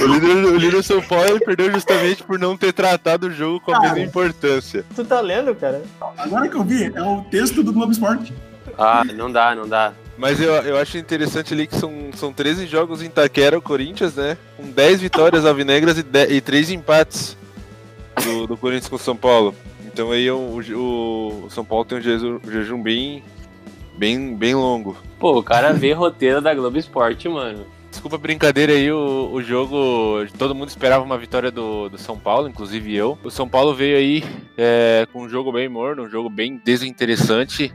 [0.02, 3.60] O líder, o líder São Paulo ele perdeu justamente por não ter tratado o jogo
[3.60, 3.88] com a Cara.
[3.94, 4.84] mesma importância.
[4.94, 5.82] Tu tá lendo, cara?
[6.18, 8.34] Agora que eu vi, é o texto do Globo Esporte.
[8.78, 9.92] Ah, não dá, não dá.
[10.18, 14.14] Mas eu, eu acho interessante ali que são, são 13 jogos em Taquera, o Corinthians,
[14.14, 14.36] né?
[14.56, 17.36] Com 10 vitórias alvinegras e, 10 e 3 empates
[18.24, 19.54] do, do Corinthians com o São Paulo.
[19.84, 23.22] Então aí o, o, o São Paulo tem um jejum, um jejum bem,
[23.96, 24.96] bem, bem longo.
[25.18, 27.66] Pô, o cara vê roteiro da Globo Esporte, mano.
[27.90, 30.26] Desculpa a brincadeira aí, o, o jogo.
[30.36, 33.18] Todo mundo esperava uma vitória do, do São Paulo, inclusive eu.
[33.24, 34.24] O São Paulo veio aí
[34.56, 37.74] é, com um jogo bem morno, um jogo bem desinteressante,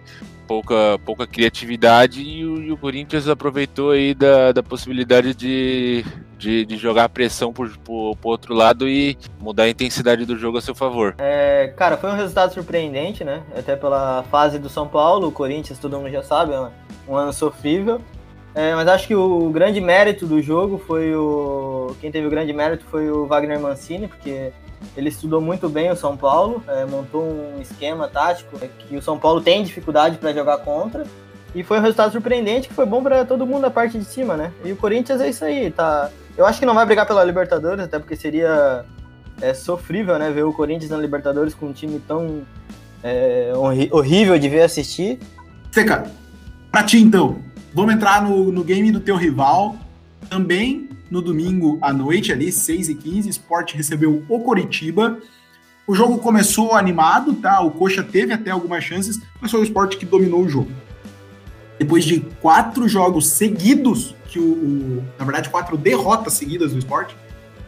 [0.51, 6.03] pouca, pouca criatividade, e o, e o Corinthians aproveitou aí da, da possibilidade de,
[6.37, 10.37] de, de jogar a pressão pro, pro, pro outro lado e mudar a intensidade do
[10.37, 11.15] jogo a seu favor.
[11.19, 13.43] É, cara, foi um resultado surpreendente, né?
[13.57, 16.67] Até pela fase do São Paulo, o Corinthians, todo mundo já sabe, é
[17.07, 18.01] um ano sofrível.
[18.53, 21.95] É, mas acho que o grande mérito do jogo foi o.
[22.01, 24.51] Quem teve o grande mérito foi o Wagner Mancini, porque
[24.95, 29.01] ele estudou muito bem o São Paulo, é, montou um esquema tático é, que o
[29.01, 31.05] São Paulo tem dificuldade para jogar contra.
[31.53, 34.37] E foi um resultado surpreendente que foi bom para todo mundo da parte de cima,
[34.37, 34.53] né?
[34.63, 36.09] E o Corinthians é isso aí, tá?
[36.37, 38.85] Eu acho que não vai brigar pela Libertadores, até porque seria
[39.41, 40.29] é sofrível, né?
[40.31, 42.43] Ver o Corinthians na Libertadores com um time tão
[43.03, 43.51] é,
[43.91, 45.19] horrível de ver assistir.
[45.71, 46.09] Seca,
[46.71, 47.39] pra ti então,
[47.73, 49.75] vamos entrar no, no game do teu rival.
[50.29, 55.19] Também no domingo à noite, ali, 6h15, Sport recebeu o Coritiba.
[55.85, 57.59] O jogo começou animado, tá?
[57.61, 60.71] O Coxa teve até algumas chances, mas foi o Sport que dominou o jogo.
[61.77, 67.11] Depois de quatro jogos seguidos, que o, o na verdade, quatro derrotas seguidas do Sport,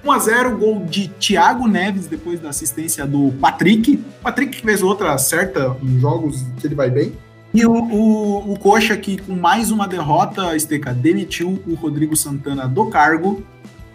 [0.06, 3.98] 1x0, gol de Thiago Neves depois da assistência do Patrick.
[4.22, 7.14] Patrick fez outra certa em jogos que ele vai bem.
[7.54, 12.68] E o, o, o Coxa, que com mais uma derrota, Esteca, demitiu o Rodrigo Santana
[12.68, 13.44] do cargo,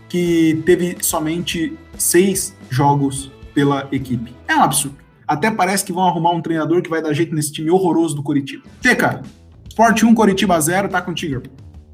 [0.08, 4.32] que teve somente seis jogos pela equipe.
[4.46, 4.96] É um absurdo.
[5.26, 8.22] Até parece que vão arrumar um treinador que vai dar jeito nesse time horroroso do
[8.22, 8.62] Curitiba.
[8.76, 9.22] Esteca,
[9.68, 11.42] Sport 1, Curitiba 0, tá contigo.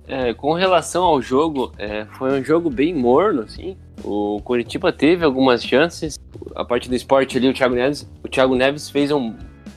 [0.06, 3.74] É, com relação ao jogo, é, foi um jogo bem morno, assim.
[4.04, 6.18] O Curitiba teve algumas chances.
[6.54, 9.34] A parte do esporte ali, o Thiago Neves, o Thiago Neves fez um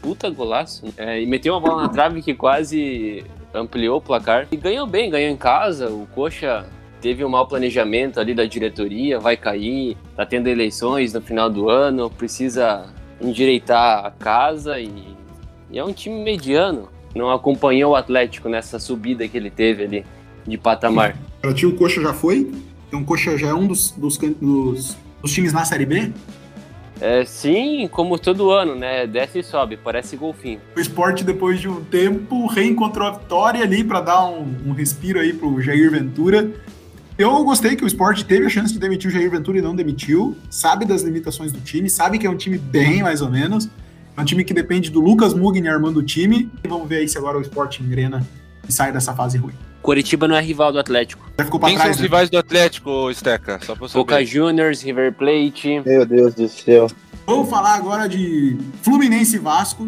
[0.08, 4.48] puta golaço é, e meteu uma bola na trave que quase ampliou o placar.
[4.50, 5.90] E ganhou bem, ganhou em casa.
[5.90, 6.66] O Coxa
[7.02, 11.70] teve um mau planejamento ali da diretoria, vai cair, tá tendo eleições no final do
[11.70, 12.86] ano, precisa
[13.20, 14.90] endireitar a casa e,
[15.70, 16.88] e é um time mediano.
[17.14, 20.06] Não acompanhou o Atlético nessa subida que ele teve ali
[20.48, 21.18] de patamar.
[21.42, 22.50] Pra ti, o Coxa já foi?
[22.88, 26.14] Então, o Coxa já é um dos, dos, dos, dos times na Série B?
[27.00, 29.06] É, sim, como todo ano, né?
[29.06, 30.60] Desce e sobe, parece golfinho.
[30.76, 35.20] O esporte, depois de um tempo, reencontrou a vitória ali para dar um, um, respiro
[35.20, 36.52] aí pro Jair Ventura.
[37.18, 39.76] Eu gostei que o esporte teve a chance de demitir o Jair Ventura e não
[39.76, 40.36] demitiu.
[40.50, 43.70] Sabe das limitações do time, sabe que é um time bem mais ou menos.
[44.16, 46.52] É um time que depende do Lucas Mugni armando o time.
[46.64, 48.26] E vamos ver aí se agora o esporte engrena
[48.68, 49.54] e sai dessa fase ruim.
[49.82, 51.26] Coritiba não é rival do Atlético.
[51.40, 52.04] Já ficou pra Quem trás, são os né?
[52.04, 53.60] rivais do Atlético, Steca?
[53.64, 54.00] Só pra eu saber.
[54.00, 55.82] Boca Juniors, River Plate.
[55.86, 56.88] Meu Deus do céu.
[57.26, 59.88] Vamos falar agora de Fluminense e Vasco.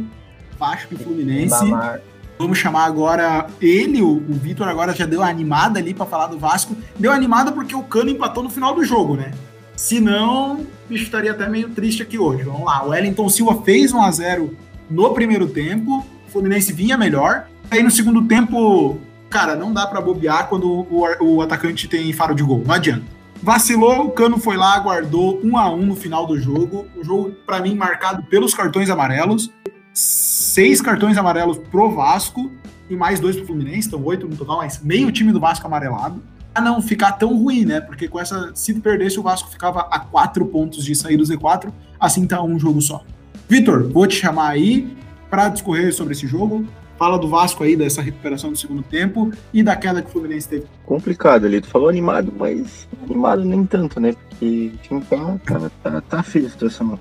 [0.58, 1.50] Vasco e Fluminense.
[1.50, 2.02] Bamar.
[2.38, 6.28] Vamos chamar agora ele, o, o Vitor agora já deu uma animada ali pra falar
[6.28, 6.76] do Vasco.
[6.98, 9.32] Deu animada porque o Cano empatou no final do jogo, né?
[9.76, 12.44] Se não, o bicho estaria até meio triste aqui hoje.
[12.44, 12.86] Vamos lá.
[12.86, 14.58] O Wellington Silva fez 1 a 0
[14.90, 16.06] no primeiro tempo.
[16.28, 17.46] O Fluminense vinha melhor.
[17.72, 19.00] Aí no segundo tempo,
[19.30, 22.64] cara, não dá pra bobear quando o, o atacante tem faro de gol.
[22.66, 23.04] Não adianta.
[23.42, 26.88] Vacilou, o Cano foi lá, guardou 1 a 1 no final do jogo.
[26.96, 29.50] O jogo, pra mim, marcado pelos cartões amarelos.
[29.94, 32.52] Seis cartões amarelos pro Vasco
[32.90, 36.22] e mais dois pro Fluminense, então oito no total, mas meio time do Vasco amarelado.
[36.54, 37.80] Pra não ficar tão ruim, né?
[37.80, 41.72] Porque com essa, se perdesse, o Vasco ficava a quatro pontos de sair do Z4,
[42.00, 43.04] assim tá um jogo só.
[43.48, 44.98] Vitor, vou te chamar aí
[45.30, 46.66] para discorrer sobre esse jogo.
[47.00, 50.50] Fala do Vasco aí, dessa recuperação do segundo tempo e da queda que o Fluminense
[50.50, 50.66] teve.
[50.86, 51.62] Complicado ali.
[51.62, 54.14] Tu falou animado, mas animado nem tanto, né?
[54.30, 57.00] Porque o time tá, tá, tá, tá feio a situação.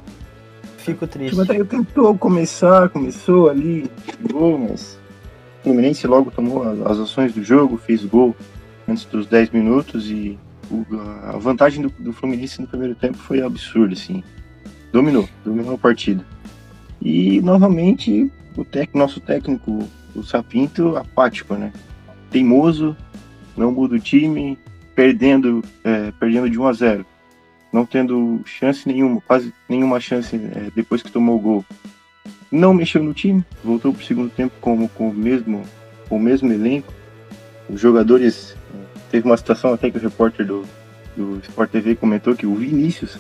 [0.77, 1.31] Fico O triste.
[1.33, 3.91] time até tentou começar, começou ali,
[4.33, 4.97] gol, mas
[5.61, 8.37] o Fluminense logo tomou as, as ações do jogo, fez gol
[8.89, 10.39] antes dos 10 minutos e
[10.71, 10.87] o-
[11.25, 14.23] a vantagem do, do Fluminense no primeiro tempo foi absurda, assim.
[14.93, 16.25] Dominou, dominou a partida.
[17.03, 18.31] E novamente
[18.61, 21.73] o tec, nosso técnico, o Sapinto, apático, né?
[22.31, 22.97] Teimoso,
[23.57, 24.59] não muda o time,
[24.95, 27.07] perdendo, é, perdendo de 1 a 0
[27.73, 31.65] não tendo chance nenhuma, quase nenhuma chance é, depois que tomou o gol.
[32.51, 35.63] Não mexeu no time, voltou para o segundo tempo como com o mesmo,
[36.09, 36.93] com o mesmo elenco.
[37.69, 38.57] Os jogadores
[39.11, 40.65] teve uma situação até que o repórter do,
[41.15, 43.19] do Sport TV comentou que o Vinícius,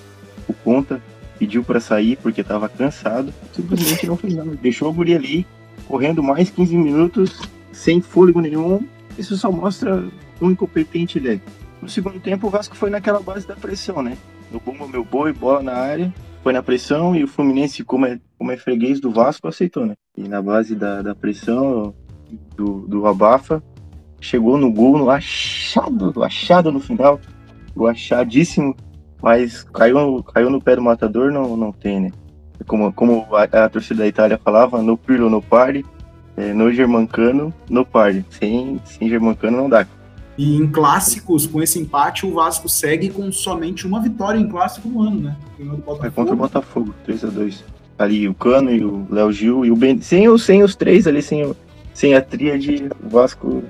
[0.49, 1.03] o ponta,
[1.39, 5.47] pediu para sair porque estava cansado, simplesmente não fez nada, deixou o guri ali
[5.86, 7.41] correndo mais 15 minutos
[7.72, 8.86] sem fôlego nenhum.
[9.16, 10.05] Isso só mostra
[10.41, 11.41] o incompetente ele é.
[11.80, 14.16] No segundo tempo, o Vasco foi naquela base da pressão, né?
[14.51, 16.12] No bumba meu boi, bola na área,
[16.43, 19.95] foi na pressão e o Fluminense, como é, como é freguês do Vasco, aceitou, né?
[20.16, 21.95] E na base da, da pressão,
[22.57, 23.62] do, do abafa,
[24.20, 27.20] chegou no gol, no achado, achado no final,
[27.74, 28.74] o achadíssimo,
[29.23, 32.12] mas caiu, caiu no pé do matador, não, não tem, né?
[32.66, 35.85] Como, como a, a torcida da Itália falava, no Pirlo, no pare,
[36.37, 38.25] é, no Germancano, no pare.
[38.31, 39.87] Sem, sem Germancano não dá.
[40.37, 44.89] E em clássicos, com esse empate, o Vasco segue com somente uma vitória em clássico
[44.89, 45.37] no ano, né?
[45.59, 46.37] É contra o Botafogo.
[46.37, 47.62] Botafogo, 3x2.
[47.99, 50.01] Ali o Cano e o Léo Gil e o Ben.
[50.01, 51.57] Sem, os- sem os três ali, sem, o-
[51.93, 53.64] sem a tríade, o Vasco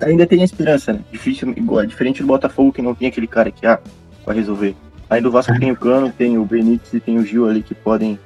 [0.00, 1.00] ainda tem a esperança, né?
[1.10, 3.80] Difícil, igual, é diferente do Botafogo que não tem aquele cara que ah,
[4.24, 4.76] vai resolver.
[5.08, 7.74] Ainda o Vasco tem o Cano, tem o Benítez e tem o Gil ali que
[7.74, 8.18] podem,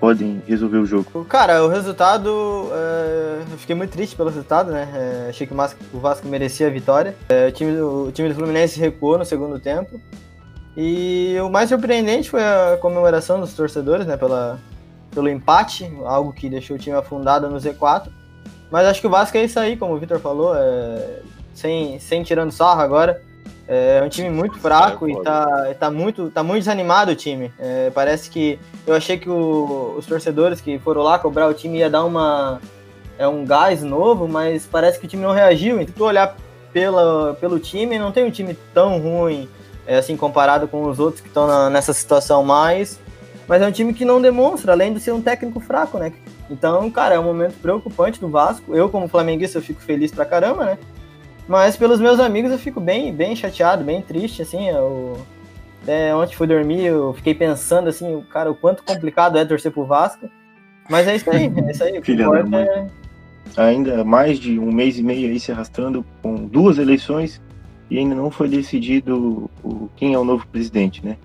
[0.00, 1.24] podem resolver o jogo.
[1.26, 2.70] Cara, o resultado.
[2.72, 4.88] é, eu fiquei muito triste pelo resultado, né?
[4.94, 7.14] É, achei que o Vasco, o Vasco merecia a vitória.
[7.28, 10.00] É, o, time do, o time do Fluminense recuou no segundo tempo.
[10.76, 14.16] E o mais surpreendente foi a comemoração dos torcedores, né?
[14.16, 14.58] Pela,
[15.14, 18.08] pelo empate, algo que deixou o time afundado no Z4.
[18.70, 21.20] Mas acho que o Vasco é isso aí, como o Vitor falou, é,
[21.52, 23.20] sem, sem tirando sarro agora.
[23.68, 27.52] É um time muito fraco e tá, tá, muito, tá muito desanimado o time.
[27.58, 31.78] É, parece que eu achei que o- os torcedores que foram lá cobrar o time
[31.78, 32.60] ia dar uma,
[33.18, 35.80] é, um gás novo, mas parece que o time não reagiu.
[35.80, 36.36] Então, tu olhar
[36.72, 39.48] pela, pelo time, não tem um time tão ruim,
[39.86, 42.98] é, assim, comparado com os outros que estão nessa situação mais.
[43.46, 46.12] Mas é um time que não demonstra, além de ser um técnico fraco, né?
[46.50, 48.74] Então, cara, é um momento preocupante do Vasco.
[48.74, 50.78] Eu, como flamenguista, eu fico feliz pra caramba, né?
[51.48, 54.68] Mas pelos meus amigos eu fico bem, bem chateado, bem triste, assim.
[54.68, 55.20] Eu,
[55.86, 59.84] é, ontem fui dormir, eu fiquei pensando, assim, cara, o quanto complicado é torcer pro
[59.84, 60.28] Vasco.
[60.88, 61.98] Mas é isso aí, é isso aí.
[61.98, 62.64] O Filha da mãe.
[62.64, 62.86] é
[63.56, 67.40] Ainda mais de um mês e meio aí se arrastando com duas eleições
[67.90, 71.16] e ainda não foi decidido o, quem é o novo presidente, né?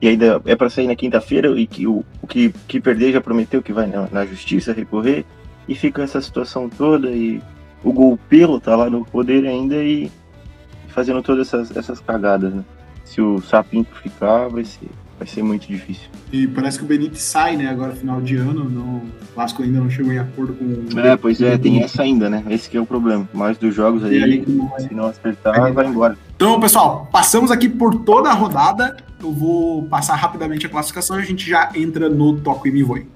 [0.00, 3.20] E ainda é para sair na quinta-feira e que o, o que, que perder já
[3.20, 5.24] prometeu que vai na, na justiça recorrer
[5.68, 7.42] e fica essa situação toda e
[7.84, 10.10] o golpelo tá lá no poder ainda e
[10.88, 12.64] fazendo todas essas, essas cagadas, né?
[13.04, 16.08] Se o Sapinto ficar, vai ser, vai ser muito difícil.
[16.32, 17.68] E parece que o Benítez sai, né?
[17.68, 18.68] Agora, final de ano.
[18.68, 19.02] Não, o
[19.36, 20.98] Vasco ainda não chegou em acordo com.
[20.98, 22.42] É, pois é, tem essa ainda, né?
[22.50, 23.28] Esse que é o problema.
[23.32, 26.18] Mais dos jogos aí, aí, não vai- se não acertar, vai embora.
[26.34, 28.96] Então, pessoal, passamos aqui por toda a rodada.
[29.22, 32.82] Eu vou passar rapidamente a classificação e a gente já entra no Toco e Me
[32.82, 33.06] Voe.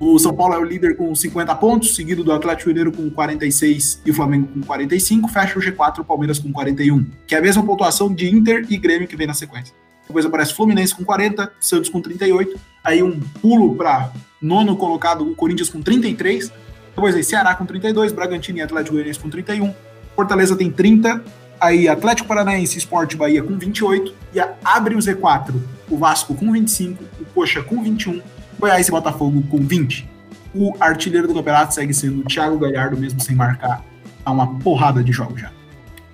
[0.00, 4.00] O São Paulo é o líder com 50 pontos, seguido do Atlético Mineiro com 46
[4.06, 5.28] e o Flamengo com 45.
[5.28, 8.78] Fecha o G4, o Palmeiras com 41, que é a mesma pontuação de Inter e
[8.78, 9.74] Grêmio que vem na sequência.
[10.06, 12.58] Depois aparece Fluminense com 40, Santos com 38.
[12.82, 16.50] Aí um pulo para nono colocado, o Corinthians com 33.
[16.94, 19.74] Depois aí Ceará com 32, Bragantino e Atlético Goianiense com 31.
[20.16, 21.22] Fortaleza tem 30,
[21.60, 25.54] aí Atlético Paranaense Sport Bahia com 28, e abre o Z4,
[25.90, 28.22] o Vasco com 25, o Coxa com 21,
[28.60, 30.08] Goiás e Botafogo com 20.
[30.54, 33.82] O artilheiro do campeonato segue sendo o Thiago Galhardo, mesmo sem marcar
[34.24, 35.50] há uma porrada de jogos já.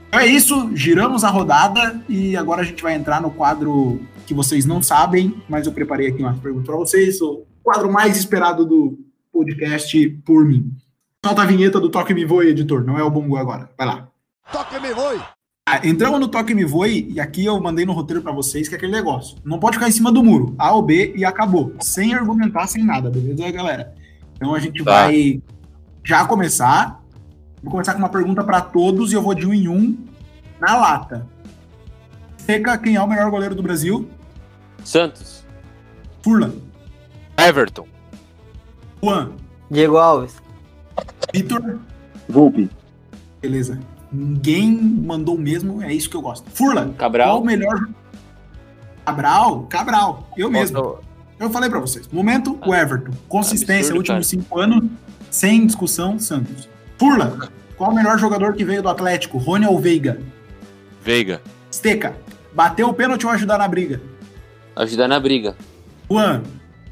[0.09, 4.33] Então é isso, giramos a rodada e agora a gente vai entrar no quadro que
[4.33, 8.65] vocês não sabem, mas eu preparei aqui uma pergunta para vocês, o quadro mais esperado
[8.65, 8.99] do
[9.33, 10.73] podcast por mim.
[11.25, 13.69] Solta a vinheta do Toque Me Voe, editor, não é o bongo agora.
[13.77, 14.09] Vai lá.
[14.53, 15.36] Toque me voe.
[15.69, 18.75] Ah, entramos no Toque Me Voe e aqui eu mandei no roteiro pra vocês que
[18.75, 19.37] é aquele negócio.
[19.45, 20.55] Não pode ficar em cima do muro.
[20.57, 21.75] A ou B e acabou.
[21.81, 23.93] Sem argumentar, sem nada, beleza, galera?
[24.37, 24.93] Então a gente Tá.
[25.07, 25.43] vai
[26.05, 27.03] já começar.
[27.61, 29.97] Vou começar com uma pergunta pra todos e eu vou de um em um
[30.61, 31.27] na lata.
[32.37, 34.09] Seca, quem é o melhor goleiro do Brasil?
[34.85, 35.45] Santos.
[36.23, 36.53] Furlan.
[37.37, 37.89] Everton.
[39.03, 39.33] Juan.
[39.69, 40.37] Diego Alves.
[41.35, 41.81] Vitor.
[42.29, 42.71] Volpe.
[43.43, 43.81] Beleza.
[44.13, 46.49] Ninguém mandou mesmo, é isso que eu gosto.
[46.51, 46.93] Furlan.
[46.93, 47.29] Cabral.
[47.29, 47.89] Qual o melhor.
[49.05, 49.63] Cabral?
[49.65, 50.31] Cabral.
[50.37, 50.99] Eu mesmo.
[51.39, 52.09] Eu falei pra vocês.
[52.09, 53.13] Momento, o Everton.
[53.29, 54.85] Consistência, Absurdo, últimos cinco anos,
[55.31, 56.69] sem discussão, Santos.
[56.99, 59.37] Furla, qual o melhor jogador que veio do Atlético?
[59.37, 60.19] Rony ou Veiga?
[61.03, 61.43] Veiga.
[61.71, 62.17] Esteca,
[62.55, 64.01] bateu o pênalti ou ajudar na briga?
[64.75, 65.57] Ajudar na briga.
[66.11, 66.43] Juan,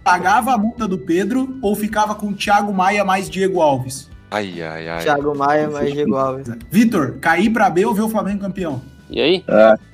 [0.03, 4.11] pagava a multa do Pedro ou ficava com Thiago Maia mais Diego Alves?
[4.35, 5.03] Ai, ai, ai.
[5.05, 6.49] Thiago Maia mais Diego Alves.
[6.68, 8.82] Vitor, cair pra B ou ver o Flamengo campeão?
[9.09, 9.45] E aí?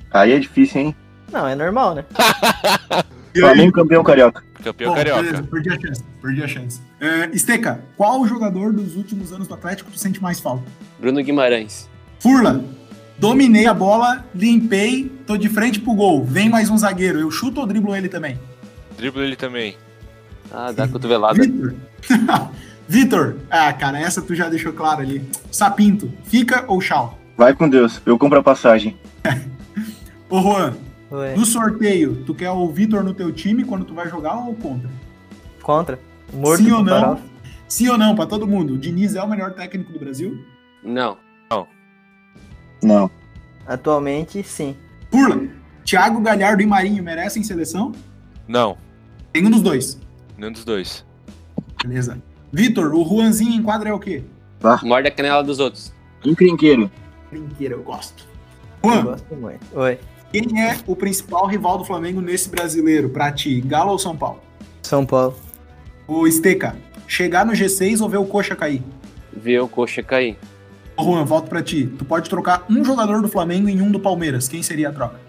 [0.09, 0.95] Aí é difícil, hein?
[1.31, 2.05] Não, é normal, né?
[3.37, 4.43] Flamengo campeão carioca.
[4.63, 5.21] Campeão Bom, carioca.
[5.21, 6.03] beleza, perdi a chance.
[6.19, 6.81] Perdi a chance.
[6.99, 10.63] É, Esteca, qual o jogador dos últimos anos do Atlético tu sente mais falta?
[10.99, 11.87] Bruno Guimarães.
[12.19, 12.63] Furla,
[13.19, 16.25] dominei a bola, limpei, tô de frente pro gol.
[16.25, 17.19] Vem mais um zagueiro.
[17.19, 18.39] Eu chuto ou driblo ele também?
[18.97, 19.77] Dribla ele também.
[20.51, 21.39] Ah, dá cotovelada.
[21.39, 21.75] Vitor.
[22.91, 23.37] Vitor.
[23.49, 25.25] Ah, cara, essa tu já deixou claro ali.
[25.49, 27.17] Sapinto, fica ou tchau?
[27.37, 28.01] Vai com Deus.
[28.05, 28.97] Eu compro a passagem.
[30.29, 30.73] Ô, Juan,
[31.09, 31.33] Oi.
[31.33, 34.89] no sorteio, tu quer o Vitor no teu time quando tu vai jogar ou contra?
[35.61, 35.99] Contra.
[36.33, 37.21] Morto Sim ou não?
[37.65, 38.73] Sim ou não, pra todo mundo?
[38.73, 40.43] O Diniz é o melhor técnico do Brasil?
[40.83, 41.17] Não.
[42.83, 43.09] Não.
[43.65, 44.75] Atualmente, sim.
[45.09, 45.47] Furla,
[45.85, 47.93] Thiago Galhardo e Marinho merecem seleção?
[48.49, 48.77] Não.
[49.33, 49.97] Nenhum dos dois.
[50.37, 51.05] Nenhum dos dois.
[51.81, 52.21] Beleza.
[52.51, 54.23] Vitor, o Juanzinho em quadra é o quê?
[54.83, 55.93] Morde a canela dos outros.
[56.23, 56.91] Encrenqueiro.
[57.29, 58.27] Brinqueira, eu gosto.
[58.83, 59.65] Eu Juan, gosto muito.
[59.73, 59.97] Oi.
[60.31, 63.09] quem é o principal rival do Flamengo nesse brasileiro?
[63.09, 64.39] Pra ti, Galo ou São Paulo?
[64.83, 65.35] São Paulo.
[66.07, 66.75] O Esteca,
[67.07, 68.83] chegar no G6 ou ver o Coxa cair?
[69.31, 70.37] Vê o coxa cair.
[70.97, 71.87] Ô Juan, volto pra ti.
[71.97, 74.49] Tu pode trocar um jogador do Flamengo em um do Palmeiras.
[74.49, 75.19] Quem seria a troca?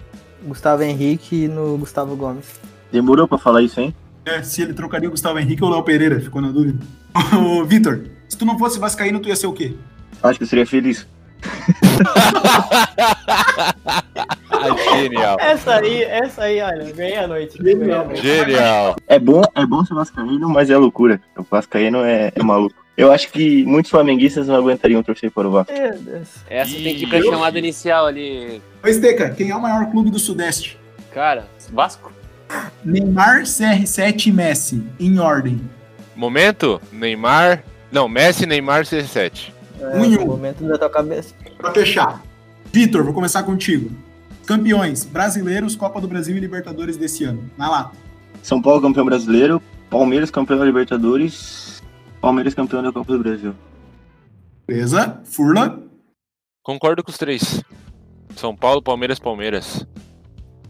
[0.44, 2.60] Gustavo Henrique no Gustavo Gomes.
[2.90, 3.94] Demorou pra falar isso, hein?
[4.24, 6.78] É, se ele trocaria o Gustavo Henrique ou o Léo Pereira, ficou na dúvida.
[7.36, 9.74] Ô, Vitor, se tu não fosse vascaíno, tu ia ser o quê?
[10.22, 11.06] Acho que eu seria feliz.
[14.50, 15.36] Ah, genial.
[15.40, 17.60] Essa aí, essa aí, olha, ganhei a noite.
[17.60, 18.22] Noite.
[18.22, 18.94] Genial.
[19.08, 21.20] É bom, é bom ser vascaíno, mas é loucura.
[21.36, 22.82] O vascaíno é, é maluco.
[22.96, 25.72] Eu acho que muitos flamenguistas não aguentariam torcer para o Vasco.
[26.48, 28.62] Essa tem que ir pra chamada inicial ali.
[28.84, 30.78] Ô, Esteca, quem é o maior clube do Sudeste?
[31.12, 32.12] Cara, Vasco?
[32.84, 35.60] Neymar, CR7 e Messi, em ordem.
[36.16, 37.64] Momento, Neymar.
[37.90, 39.52] Não, Messi, Neymar, C7.
[39.80, 40.26] É, Um em um.
[40.26, 41.34] momento da tua cabeça.
[41.58, 42.22] Pra fechar.
[42.72, 43.90] Vitor, vou começar contigo.
[44.46, 47.48] Campeões brasileiros, Copa do Brasil e Libertadores desse ano.
[47.56, 47.92] Vai lá.
[48.42, 51.82] São Paulo campeão brasileiro, Palmeiras campeão da Libertadores,
[52.20, 53.54] Palmeiras campeão da Copa do Brasil.
[54.66, 55.20] Beleza?
[55.24, 55.80] Furla.
[56.62, 57.62] Concordo com os três.
[58.36, 59.86] São Paulo, Palmeiras, Palmeiras.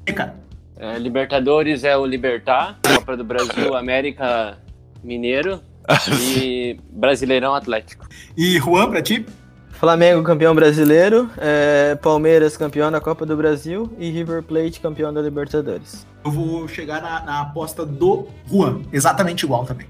[0.01, 0.35] Esteca.
[0.83, 4.59] É, Libertadores é o Libertar, Copa do Brasil, América
[5.01, 5.61] Mineiro
[6.37, 8.05] e Brasileirão Atlético.
[8.37, 9.25] E Juan, pra ti?
[9.71, 15.23] Flamengo campeão brasileiro, é, Palmeiras campeão da Copa do Brasil e River Plate campeão da
[15.23, 16.05] Libertadores.
[16.25, 18.81] Eu vou chegar na, na aposta do Juan.
[18.93, 19.87] Exatamente igual também.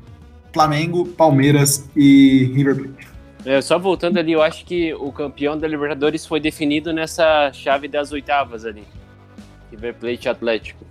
[0.53, 3.09] Flamengo, Palmeiras e River Plate.
[3.47, 7.88] É, só voltando ali, eu acho que o campeão da Libertadores foi definido nessa chave
[7.88, 8.84] das oitavas ali.
[9.73, 10.85] River Plate Atlético.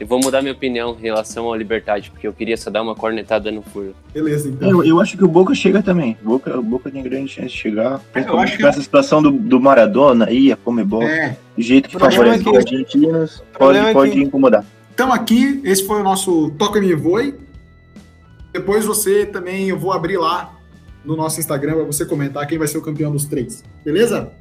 [0.00, 2.94] Eu vou mudar minha opinião em relação ao Libertad, porque eu queria só dar uma
[2.94, 3.94] cornetada no furo.
[4.12, 4.68] Beleza, então.
[4.68, 6.16] Eu, eu acho que o Boca chega também.
[6.24, 8.00] O Boca, o Boca tem grande chance de chegar.
[8.12, 11.96] Principalmente acho que- essa situação do, do Maradona aí, a Comebol, É, do jeito que
[11.96, 14.64] O favorece é os argentinos, pode, é pode que- incomodar.
[14.92, 17.34] Então aqui, esse foi o nosso Toca Me Voe.
[18.52, 20.52] Depois você também, eu vou abrir lá
[21.04, 23.62] no nosso Instagram para você comentar quem vai ser o campeão dos três.
[23.84, 24.32] Beleza?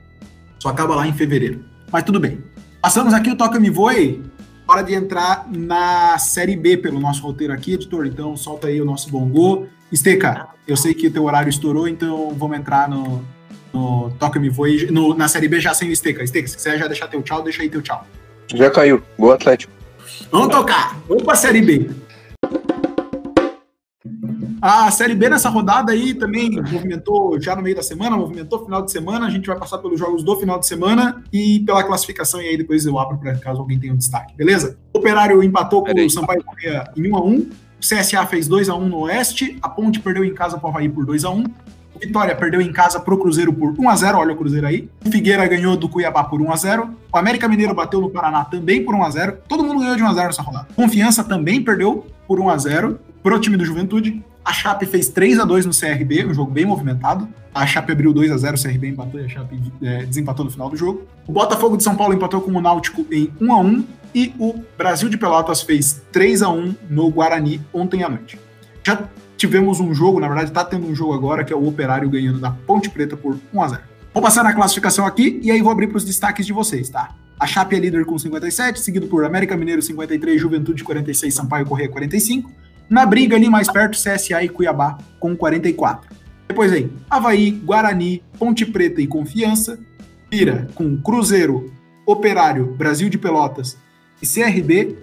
[0.59, 1.63] Só acaba lá em fevereiro.
[1.91, 2.39] Mas tudo bem.
[2.81, 4.23] Passamos aqui o Toca Me Voe.
[4.67, 8.07] Hora de entrar na Série B pelo nosso roteiro aqui, editor.
[8.07, 9.67] Então solta aí o nosso bongô.
[9.91, 13.23] Esteca, eu sei que o teu horário estourou, então vamos entrar no,
[13.71, 14.89] no Toca Me Voe.
[14.89, 16.23] No, na Série B já sem o Esteca.
[16.23, 18.03] Esteca, se quiser já deixar teu tchau, deixa aí teu tchau.
[18.51, 19.03] Já caiu.
[19.19, 19.71] Gol Atlético.
[20.31, 20.97] Vamos tocar!
[21.07, 21.91] Vamos pra Série B.
[24.61, 28.83] A Série B nessa rodada aí também movimentou já no meio da semana, movimentou final
[28.83, 29.25] de semana.
[29.25, 32.57] A gente vai passar pelos jogos do final de semana e pela classificação, e aí
[32.57, 34.77] depois eu abro para caso alguém tenha um destaque, beleza?
[34.93, 37.47] O Operário empatou com o Sampaio Correia em 1x1.
[37.47, 39.57] O CSA fez 2x1 no Oeste.
[39.63, 41.49] A Ponte perdeu em casa para o Havaí por 2x1.
[41.95, 44.87] O Vitória perdeu em casa pro Cruzeiro por 1x0, olha o Cruzeiro aí.
[45.03, 46.87] O Figueira ganhou do Cuiabá por 1x0.
[47.11, 49.37] O América Mineiro bateu no Paraná também por 1x0.
[49.47, 50.67] Todo mundo ganhou de 1x0 nessa rodada.
[50.75, 54.23] Confiança também perdeu por 1x0 pro time do Juventude.
[54.43, 57.27] A Chape fez 3x2 no CRB, um jogo bem movimentado.
[57.53, 60.75] A Chape abriu 2x0, o CRB empatou e a Chape é, desempatou no final do
[60.75, 61.05] jogo.
[61.27, 63.85] O Botafogo de São Paulo empatou com o Náutico em 1x1.
[64.13, 68.37] E o Brasil de Pelotas fez 3x1 no Guarani ontem à noite.
[68.83, 72.09] Já tivemos um jogo, na verdade tá tendo um jogo agora, que é o Operário
[72.09, 73.79] ganhando da Ponte Preta por 1x0.
[74.13, 77.15] Vou passar na classificação aqui e aí vou abrir para os destaques de vocês, tá?
[77.39, 81.89] A Chape é líder com 57, seguido por América Mineiro 53, Juventude 46, Sampaio Corrêa
[81.89, 82.51] 45.
[82.91, 86.13] Na briga ali mais perto, CSA e Cuiabá com 44.
[86.45, 89.79] Depois aí, Havaí, Guarani, Ponte Preta e Confiança.
[90.29, 91.71] Pira com Cruzeiro,
[92.05, 93.77] Operário, Brasil de Pelotas
[94.21, 94.97] e CRB.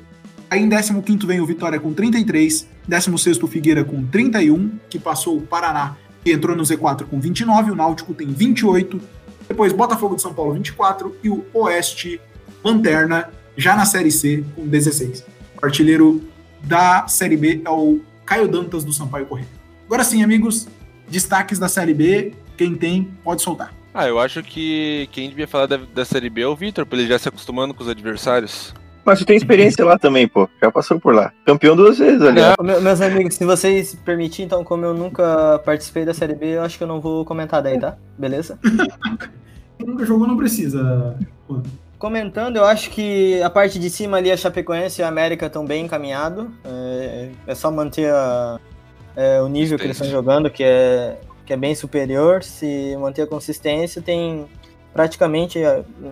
[0.51, 5.39] Aí em 15 vem o Vitória com 33, 16 o Figueira com 31, que passou
[5.39, 9.01] o Paraná e entrou no Z4 com 29, o Náutico tem 28,
[9.49, 12.21] depois Botafogo de São Paulo 24 e o Oeste
[12.63, 15.25] Lanterna já na Série C com 16.
[15.61, 16.23] O artilheiro
[16.63, 19.49] da Série B é o Caio Dantas do Sampaio Correia.
[19.87, 20.69] Agora sim, amigos,
[21.09, 23.73] destaques da Série B, quem tem pode soltar.
[23.95, 26.99] Ah, eu acho que quem devia falar da, da Série B é o Vitor, pra
[26.99, 28.75] ele já se acostumando com os adversários.
[29.05, 30.47] Mas tu tem experiência lá também, pô.
[30.63, 31.33] Já passou por lá.
[31.47, 32.55] Campeão duas vezes, aliás.
[32.61, 36.77] Meus amigos, se vocês permitirem, então, como eu nunca participei da Série B, eu acho
[36.77, 37.97] que eu não vou comentar daí, tá?
[38.19, 38.59] Beleza?
[39.79, 41.17] Quem nunca jogou não precisa.
[41.99, 45.65] Comentando, eu acho que a parte de cima ali, a Chapecoense e a América estão
[45.67, 46.47] bem encaminhados.
[46.65, 48.61] É, é só manter a-
[49.17, 52.45] é, o nível que eles estão jogando, que é, que é bem superior.
[52.45, 54.47] Se manter a consistência, tem
[54.93, 55.59] praticamente,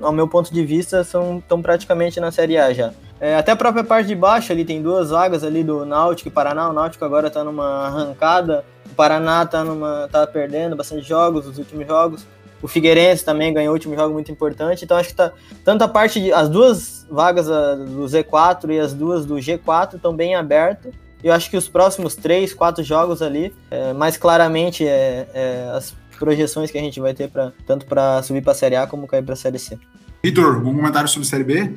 [0.02, 2.92] ao meu ponto de vista, são estão praticamente na Série A já.
[3.20, 6.32] É, até a própria parte de baixo ali tem duas vagas ali do Náutico e
[6.32, 6.68] Paraná.
[6.68, 8.64] O Náutico agora tá numa arrancada.
[8.90, 12.26] O Paraná tá numa tá perdendo bastante jogos, os últimos jogos.
[12.62, 14.84] O Figueirense também ganhou o último jogo muito importante.
[14.84, 15.32] Então acho que tá
[15.64, 19.94] tanto a parte de as duas vagas a, do Z4 e as duas do G4
[19.94, 20.92] estão bem abertas.
[21.22, 25.94] Eu acho que os próximos três, quatro jogos ali, é, mais claramente é, é, as
[26.18, 29.06] projeções que a gente vai ter para tanto para subir para a Série A como
[29.06, 29.78] cair para a Série C.
[30.22, 31.72] Vitor, algum comentário sobre Série B?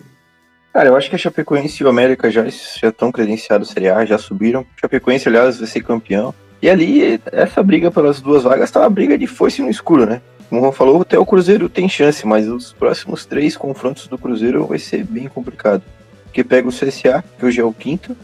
[0.74, 4.06] Cara, eu acho que a Chapecoense e o América já já estão credenciados Série A,
[4.06, 4.66] já subiram.
[4.80, 6.34] Chapecoense, aliás, vai ser campeão.
[6.62, 10.22] E ali, essa briga pelas duas vagas tá uma briga de foice no escuro, né?
[10.50, 14.66] Como o falou, até o Cruzeiro tem chance, mas os próximos três confrontos do Cruzeiro
[14.66, 15.84] vai ser bem complicado.
[16.24, 18.18] Porque pega o CSA, que hoje é o quinto,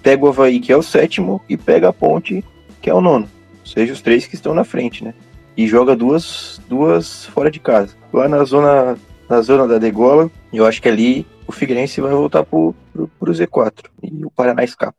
[0.00, 2.44] pega o Havaí, que é o sétimo, e pega a Ponte,
[2.80, 3.28] que é o nono.
[3.64, 5.12] seja os três que estão na frente, né?
[5.56, 7.96] E joga duas, duas fora de casa.
[8.12, 8.96] Lá na zona,
[9.28, 13.32] na zona da degola, eu acho que ali o Figueirense vai voltar pro, pro, pro
[13.32, 14.96] Z4 e o Paraná escapa.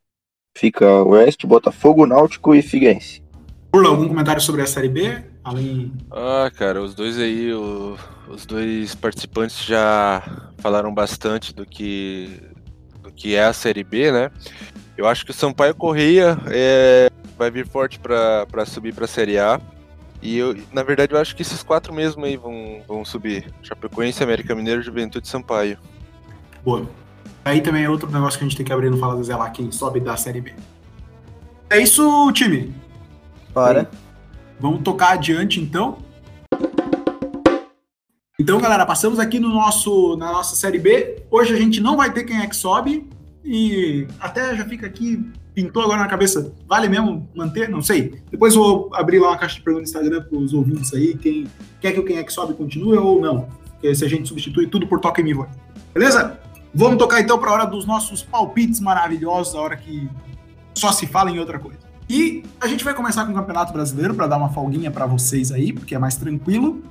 [0.57, 3.23] Fica Oeste, Botafogo, Náutico e Figueirense.
[3.71, 5.23] Burla, algum comentário sobre a Série B?
[5.47, 5.93] Além...
[6.11, 10.21] Ah, cara, os dois aí, o- os dois participantes já
[10.57, 12.41] falaram bastante do que,
[13.01, 14.29] do que é a Série B, né?
[14.97, 19.39] Eu acho que o Sampaio Correia é, vai vir forte para subir para a Série
[19.39, 19.61] A.
[20.21, 23.49] E eu, na verdade, eu acho que esses quatro mesmo aí vão, vão subir.
[23.63, 25.77] Chapecoense, América Mineiro, Juventude e Sampaio.
[26.61, 26.89] Boa.
[27.45, 29.33] Aí também é outro negócio que a gente tem que abrir no Fala do Zé
[29.33, 30.53] lá, quem sobe da Série B.
[31.69, 32.75] É isso, time.
[33.53, 33.89] Bora.
[34.59, 35.99] Vamos tocar adiante, então.
[38.39, 41.23] Então, galera, passamos aqui no nosso, na nossa Série B.
[41.29, 43.07] Hoje a gente não vai ter quem é que sobe.
[43.43, 46.53] E até já fica aqui, pintou agora na cabeça.
[46.67, 47.69] Vale mesmo manter?
[47.69, 48.21] Não sei.
[48.29, 51.15] Depois vou abrir lá uma caixa de perguntas no Instagram para os ouvintes aí.
[51.15, 51.47] Quem
[51.79, 53.47] quer que o quem é que sobe continue ou não.
[53.71, 55.47] Porque se a gente substitui tudo por Toca em Vivo.
[55.93, 56.39] Beleza?
[56.73, 60.09] Vamos tocar então para a hora dos nossos palpites maravilhosos, a hora que
[60.75, 61.86] só se fala em outra coisa.
[62.09, 65.51] E a gente vai começar com o Campeonato Brasileiro para dar uma folguinha para vocês
[65.51, 66.81] aí, porque é mais tranquilo.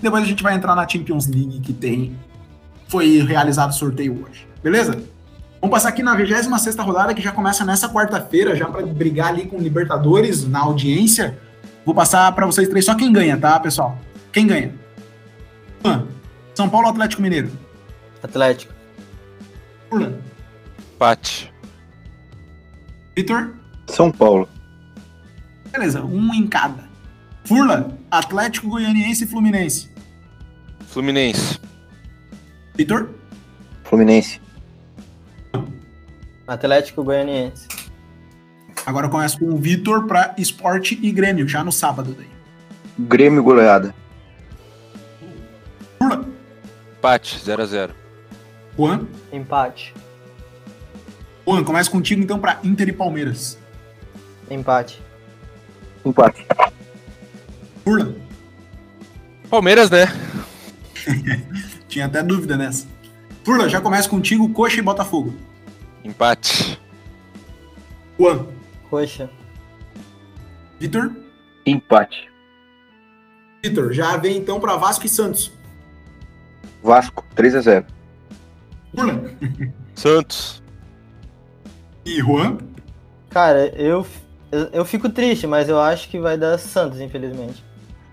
[0.00, 2.16] Depois a gente vai entrar na Champions League que tem
[2.88, 4.46] foi realizado o sorteio hoje.
[4.62, 5.02] Beleza?
[5.60, 9.46] Vamos passar aqui na 26 rodada que já começa nessa quarta-feira, já para brigar ali
[9.46, 11.38] com o Libertadores na audiência.
[11.86, 13.98] Vou passar para vocês três só quem ganha, tá, pessoal?
[14.32, 14.74] Quem ganha?
[15.82, 16.06] Juan,
[16.54, 17.50] São Paulo ou Atlético Mineiro?
[18.22, 18.72] Atlético.
[19.88, 20.14] Furlan,
[20.94, 21.52] Empate.
[23.16, 23.61] Vitor?
[23.92, 24.48] São Paulo.
[25.70, 26.88] Beleza, um em cada.
[27.44, 29.90] Furla, Atlético Goianiense e Fluminense.
[30.88, 31.60] Fluminense.
[32.74, 33.10] Vitor?
[33.84, 34.40] Fluminense.
[36.46, 37.68] Atlético Goianiense.
[38.86, 42.28] Agora eu começo com o Vitor para Esporte e Grêmio, já no sábado daí.
[42.98, 43.94] Grêmio goleada.
[45.98, 46.24] Furla,
[46.98, 47.38] Empate.
[47.38, 47.90] 0x0.
[48.76, 49.06] Juan?
[49.30, 49.94] Empate.
[51.46, 53.61] Juan, começa contigo então para Inter e Palmeiras.
[54.52, 55.02] Empate.
[56.04, 56.46] Empate.
[57.84, 58.14] Furla,
[59.48, 60.06] Palmeiras, né?
[61.88, 62.86] tinha até dúvida nessa.
[63.44, 65.34] Furla, já começa contigo, Coxa e Botafogo.
[66.04, 66.80] Empate.
[68.18, 68.46] Juan,
[68.88, 69.28] Coxa.
[70.78, 71.12] Vitor?
[71.66, 72.30] Empate.
[73.64, 75.52] Vitor, já vem então para Vasco e Santos.
[76.82, 77.24] Vasco.
[77.34, 77.86] 3 a 0
[78.94, 79.22] Furla
[79.94, 80.62] Santos.
[82.04, 82.58] e Juan?
[83.30, 84.06] Cara, eu,
[84.52, 87.64] eu, eu fico triste, mas eu acho que vai dar Santos, infelizmente.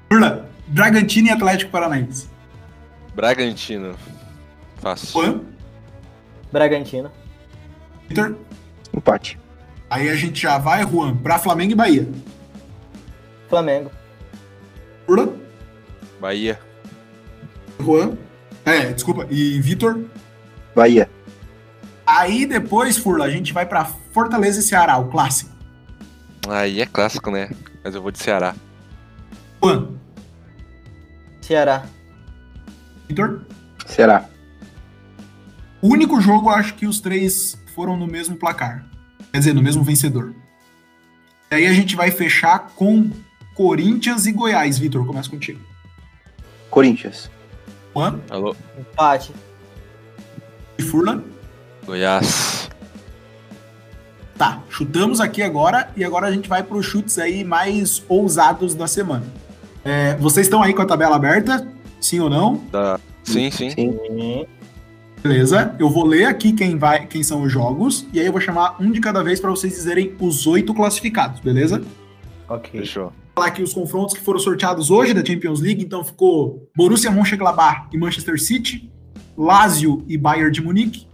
[0.10, 2.30] Furla, Bragantino e Atlético Paranaense.
[3.14, 3.96] Bragantino.
[4.78, 5.10] Fácil.
[5.12, 5.42] Juan?
[6.52, 7.12] Bragantino.
[8.08, 8.38] Vitor?
[8.94, 9.38] Empate.
[9.90, 12.08] Aí a gente já vai, Juan, para Flamengo e Bahia.
[13.50, 13.92] Flamengo.
[15.06, 15.34] Furla?
[16.22, 16.60] Bahia.
[17.82, 18.18] Juan?
[18.64, 19.28] É, desculpa.
[19.30, 20.06] E Vitor?
[20.74, 21.10] Bahia.
[22.06, 25.59] Aí depois, Furla, a gente vai para Fortaleza e Ceará, o clássico.
[26.50, 27.50] Aí é clássico, né?
[27.84, 28.56] Mas eu vou de Ceará.
[29.64, 29.90] Juan?
[31.42, 31.86] Ceará.
[33.08, 33.42] Vitor?
[33.86, 34.30] Será.
[35.82, 38.86] O único jogo, acho que os três foram no mesmo placar.
[39.32, 40.34] Quer dizer, no mesmo vencedor.
[41.52, 43.10] E aí a gente vai fechar com
[43.56, 44.78] Corinthians e Goiás.
[44.78, 45.60] Vitor, começa contigo.
[46.70, 47.30] Corinthians.
[47.96, 48.56] Juan Alô?
[48.78, 49.34] Empate.
[50.78, 51.24] e Furla.
[51.86, 52.59] Goiás.
[54.40, 58.74] Tá, chutamos aqui agora e agora a gente vai para os chutes aí mais ousados
[58.74, 59.26] da semana.
[59.84, 61.68] É, vocês estão aí com a tabela aberta?
[62.00, 62.64] Sim ou não?
[62.72, 62.98] Da...
[63.22, 63.70] Sim, sim.
[63.70, 64.46] Sim.
[65.22, 65.76] Beleza.
[65.78, 68.78] Eu vou ler aqui quem vai, quem são os jogos e aí eu vou chamar
[68.80, 71.84] um de cada vez para vocês dizerem os oito classificados, beleza?
[72.48, 72.80] Ok.
[72.80, 73.12] Fechou.
[73.36, 77.90] falar aqui os confrontos que foram sorteados hoje da Champions League, então ficou Borussia Mönchengladbach
[77.92, 78.90] e Manchester City,
[79.38, 81.08] Lazio e Bayern de Munique,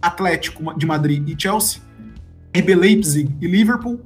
[0.00, 1.89] Atlético de Madrid e Chelsea,
[2.56, 4.00] RB Leipzig e Liverpool,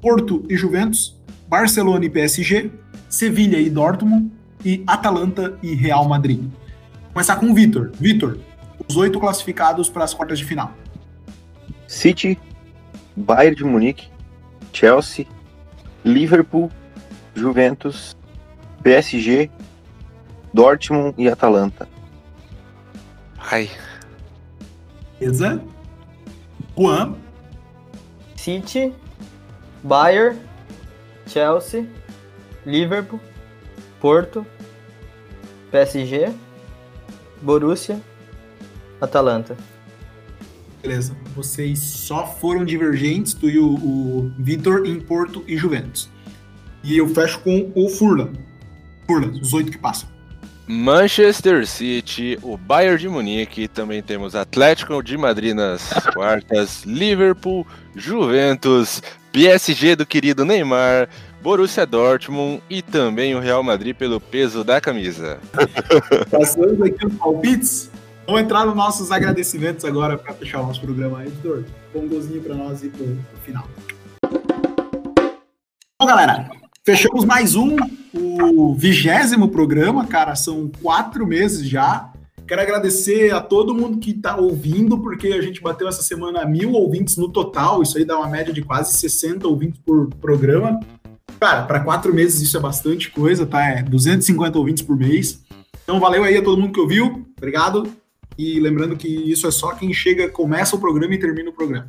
[0.00, 1.16] Porto e Juventus,
[1.48, 2.70] Barcelona e PSG,
[3.08, 4.30] Sevilha e Dortmund
[4.64, 6.40] e Atalanta e Real Madrid.
[6.40, 7.92] Vou começar com o Vitor.
[7.94, 8.38] Vitor,
[8.88, 10.72] os oito classificados para as quartas de final.
[11.86, 12.38] City.
[13.16, 14.08] Bayern de Munique.
[14.72, 15.26] Chelsea.
[16.04, 16.70] Liverpool.
[17.34, 18.16] Juventus.
[18.82, 19.50] PSG.
[20.52, 21.88] Dortmund e Atalanta.
[23.38, 23.70] Ai.
[25.18, 25.62] Beleza?
[26.76, 27.14] Juan,
[28.46, 28.94] City.
[29.82, 30.38] Bayern.
[31.26, 31.84] Chelsea.
[32.64, 33.18] Liverpool.
[34.00, 34.46] Porto.
[35.72, 36.32] PSG.
[37.42, 38.00] Borussia.
[39.00, 39.56] Atalanta.
[40.80, 41.16] Beleza.
[41.34, 46.08] Vocês só foram divergentes, tu e o, o Vitor, em Porto e Juventus.
[46.84, 48.32] E eu fecho com o Furlan.
[49.08, 50.08] Furlan, os oito que passam.
[50.68, 57.64] Manchester City, o Bayern de Munique, também temos Atlético de Madrid nas quartas, Liverpool,
[57.94, 59.00] Juventus,
[59.32, 61.08] PSG do querido Neymar,
[61.40, 65.38] Borussia Dortmund e também o Real Madrid pelo peso da camisa.
[66.28, 67.90] Passando aqui os palpites,
[68.26, 71.64] vamos entrar nos nossos agradecimentos agora para fechar o nosso programa, editor.
[71.92, 73.68] Põe um golzinho para nós ir pro, pro final.
[76.00, 76.50] Bom, galera,
[76.86, 77.74] fechamos mais um,
[78.14, 80.36] o vigésimo programa, cara.
[80.36, 82.12] São quatro meses já.
[82.46, 86.70] Quero agradecer a todo mundo que está ouvindo, porque a gente bateu essa semana mil
[86.74, 87.82] ouvintes no total.
[87.82, 90.78] Isso aí dá uma média de quase 60 ouvintes por programa.
[91.40, 93.68] Cara, para quatro meses isso é bastante coisa, tá?
[93.68, 95.42] É 250 ouvintes por mês.
[95.82, 97.26] Então valeu aí a todo mundo que ouviu.
[97.36, 97.92] Obrigado.
[98.38, 101.88] E lembrando que isso é só quem chega, começa o programa e termina o programa.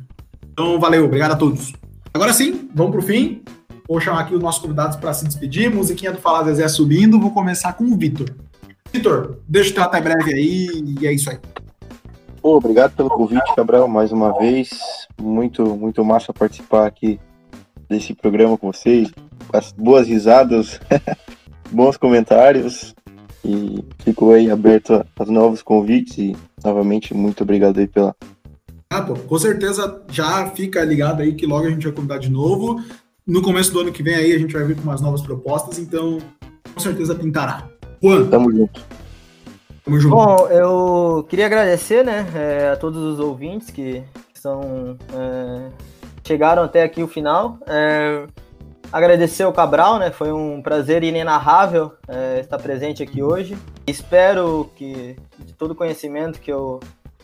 [0.52, 1.72] Então valeu, obrigado a todos.
[2.12, 3.44] Agora sim, vamos pro fim.
[3.88, 5.74] Vou chamar aqui os nossos convidados para se despedir.
[5.74, 7.18] Musiquinha do Falar Zezé subindo.
[7.18, 8.28] Vou começar com o Vitor.
[8.92, 10.68] Vitor, deixa eu tratar breve aí
[11.00, 11.38] e é isso aí.
[12.42, 14.68] Pô, obrigado pelo convite, Cabral, mais uma vez.
[15.18, 17.18] Muito, muito massa participar aqui
[17.88, 19.10] desse programa com vocês.
[19.50, 20.78] As boas risadas,
[21.72, 22.94] bons comentários.
[23.42, 28.14] E fico aí aberto a, a novos convites e novamente muito obrigado aí pela.
[28.90, 32.30] Ah, pô, com certeza já fica ligado aí que logo a gente vai convidar de
[32.30, 32.82] novo.
[33.28, 35.78] No começo do ano que vem aí a gente vai vir com umas novas propostas,
[35.78, 36.16] então
[36.72, 37.68] com certeza pintará.
[38.02, 38.80] Juan, Tamo junto.
[39.84, 40.16] tamo junto.
[40.16, 44.02] Bom, eu queria agradecer, né, é, a todos os ouvintes que
[44.32, 45.68] são, é,
[46.26, 47.58] chegaram até aqui o final.
[47.66, 48.26] É,
[48.90, 53.58] agradecer ao Cabral, né, foi um prazer inenarrável é, estar presente aqui hoje.
[53.86, 56.80] Espero que de todo o conhecimento que eu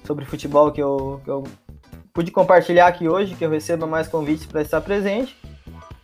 [0.07, 1.45] sobre futebol que eu, que eu
[2.13, 5.35] pude compartilhar aqui hoje, que eu receba mais convites para estar presente.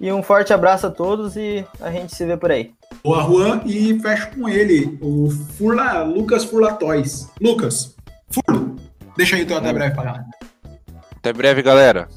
[0.01, 2.73] E um forte abraço a todos e a gente se vê por aí.
[3.05, 7.31] Boa, Juan, e fecho com ele, o Furla, Lucas Furlatóis.
[7.39, 7.95] Lucas,
[8.31, 8.77] Furlo,
[9.15, 9.95] deixa aí teu até breve.
[11.17, 12.09] Até breve, galera.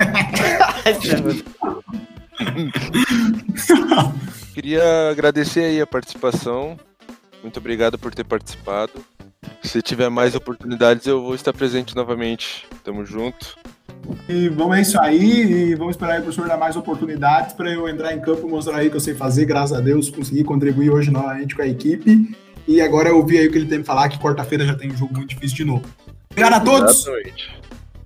[4.52, 6.76] Queria agradecer aí a participação.
[7.42, 9.04] Muito obrigado por ter participado.
[9.62, 12.66] Se tiver mais oportunidades, eu vou estar presente novamente.
[12.82, 13.59] Tamo junto.
[14.28, 17.70] E vamos é isso aí, e vamos esperar aí o professor dar mais oportunidades para
[17.70, 20.44] eu entrar em campo e mostrar aí que eu sei fazer, graças a Deus, consegui
[20.44, 22.36] contribuir hoje novamente com a equipe.
[22.66, 24.92] E agora eu ouvi aí o que ele tem que falar, que quarta-feira já tem
[24.92, 25.84] um jogo muito difícil de novo.
[26.30, 27.04] Obrigado a todos!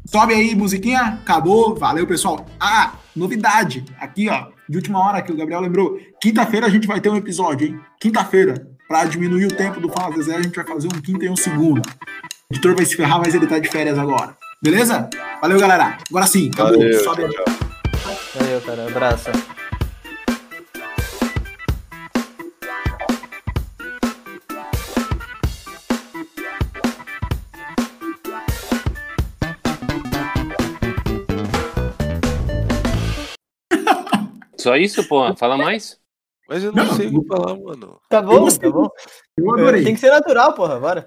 [0.06, 1.00] Sobe aí, musiquinha.
[1.00, 1.74] Acabou.
[1.74, 2.46] Valeu, pessoal.
[2.60, 3.84] Ah, novidade.
[3.98, 5.98] Aqui, ó, de última hora que o Gabriel lembrou.
[6.20, 7.80] Quinta-feira a gente vai ter um episódio, hein?
[7.98, 8.68] Quinta-feira.
[8.86, 11.36] Pra diminuir o tempo do Fala Zezé, a gente vai fazer um quinta e um
[11.36, 11.80] segundo.
[11.80, 14.36] O editor vai se ferrar, mas ele tá de férias agora.
[14.64, 15.10] Beleza?
[15.42, 15.98] Valeu, galera.
[16.08, 16.78] Agora sim, acabou.
[16.78, 17.30] Valeu, Sobe aí.
[17.30, 17.44] tchau.
[18.34, 18.86] Valeu, cara.
[18.88, 19.30] Abraço.
[34.58, 35.34] Só isso, pô?
[35.36, 36.00] Fala mais?
[36.48, 38.00] Mas eu não, Não, sei o que falar, mano.
[38.08, 38.88] Tá bom, tá bom.
[39.36, 39.84] Eu adorei.
[39.84, 41.06] Tem que ser natural, porra, bora.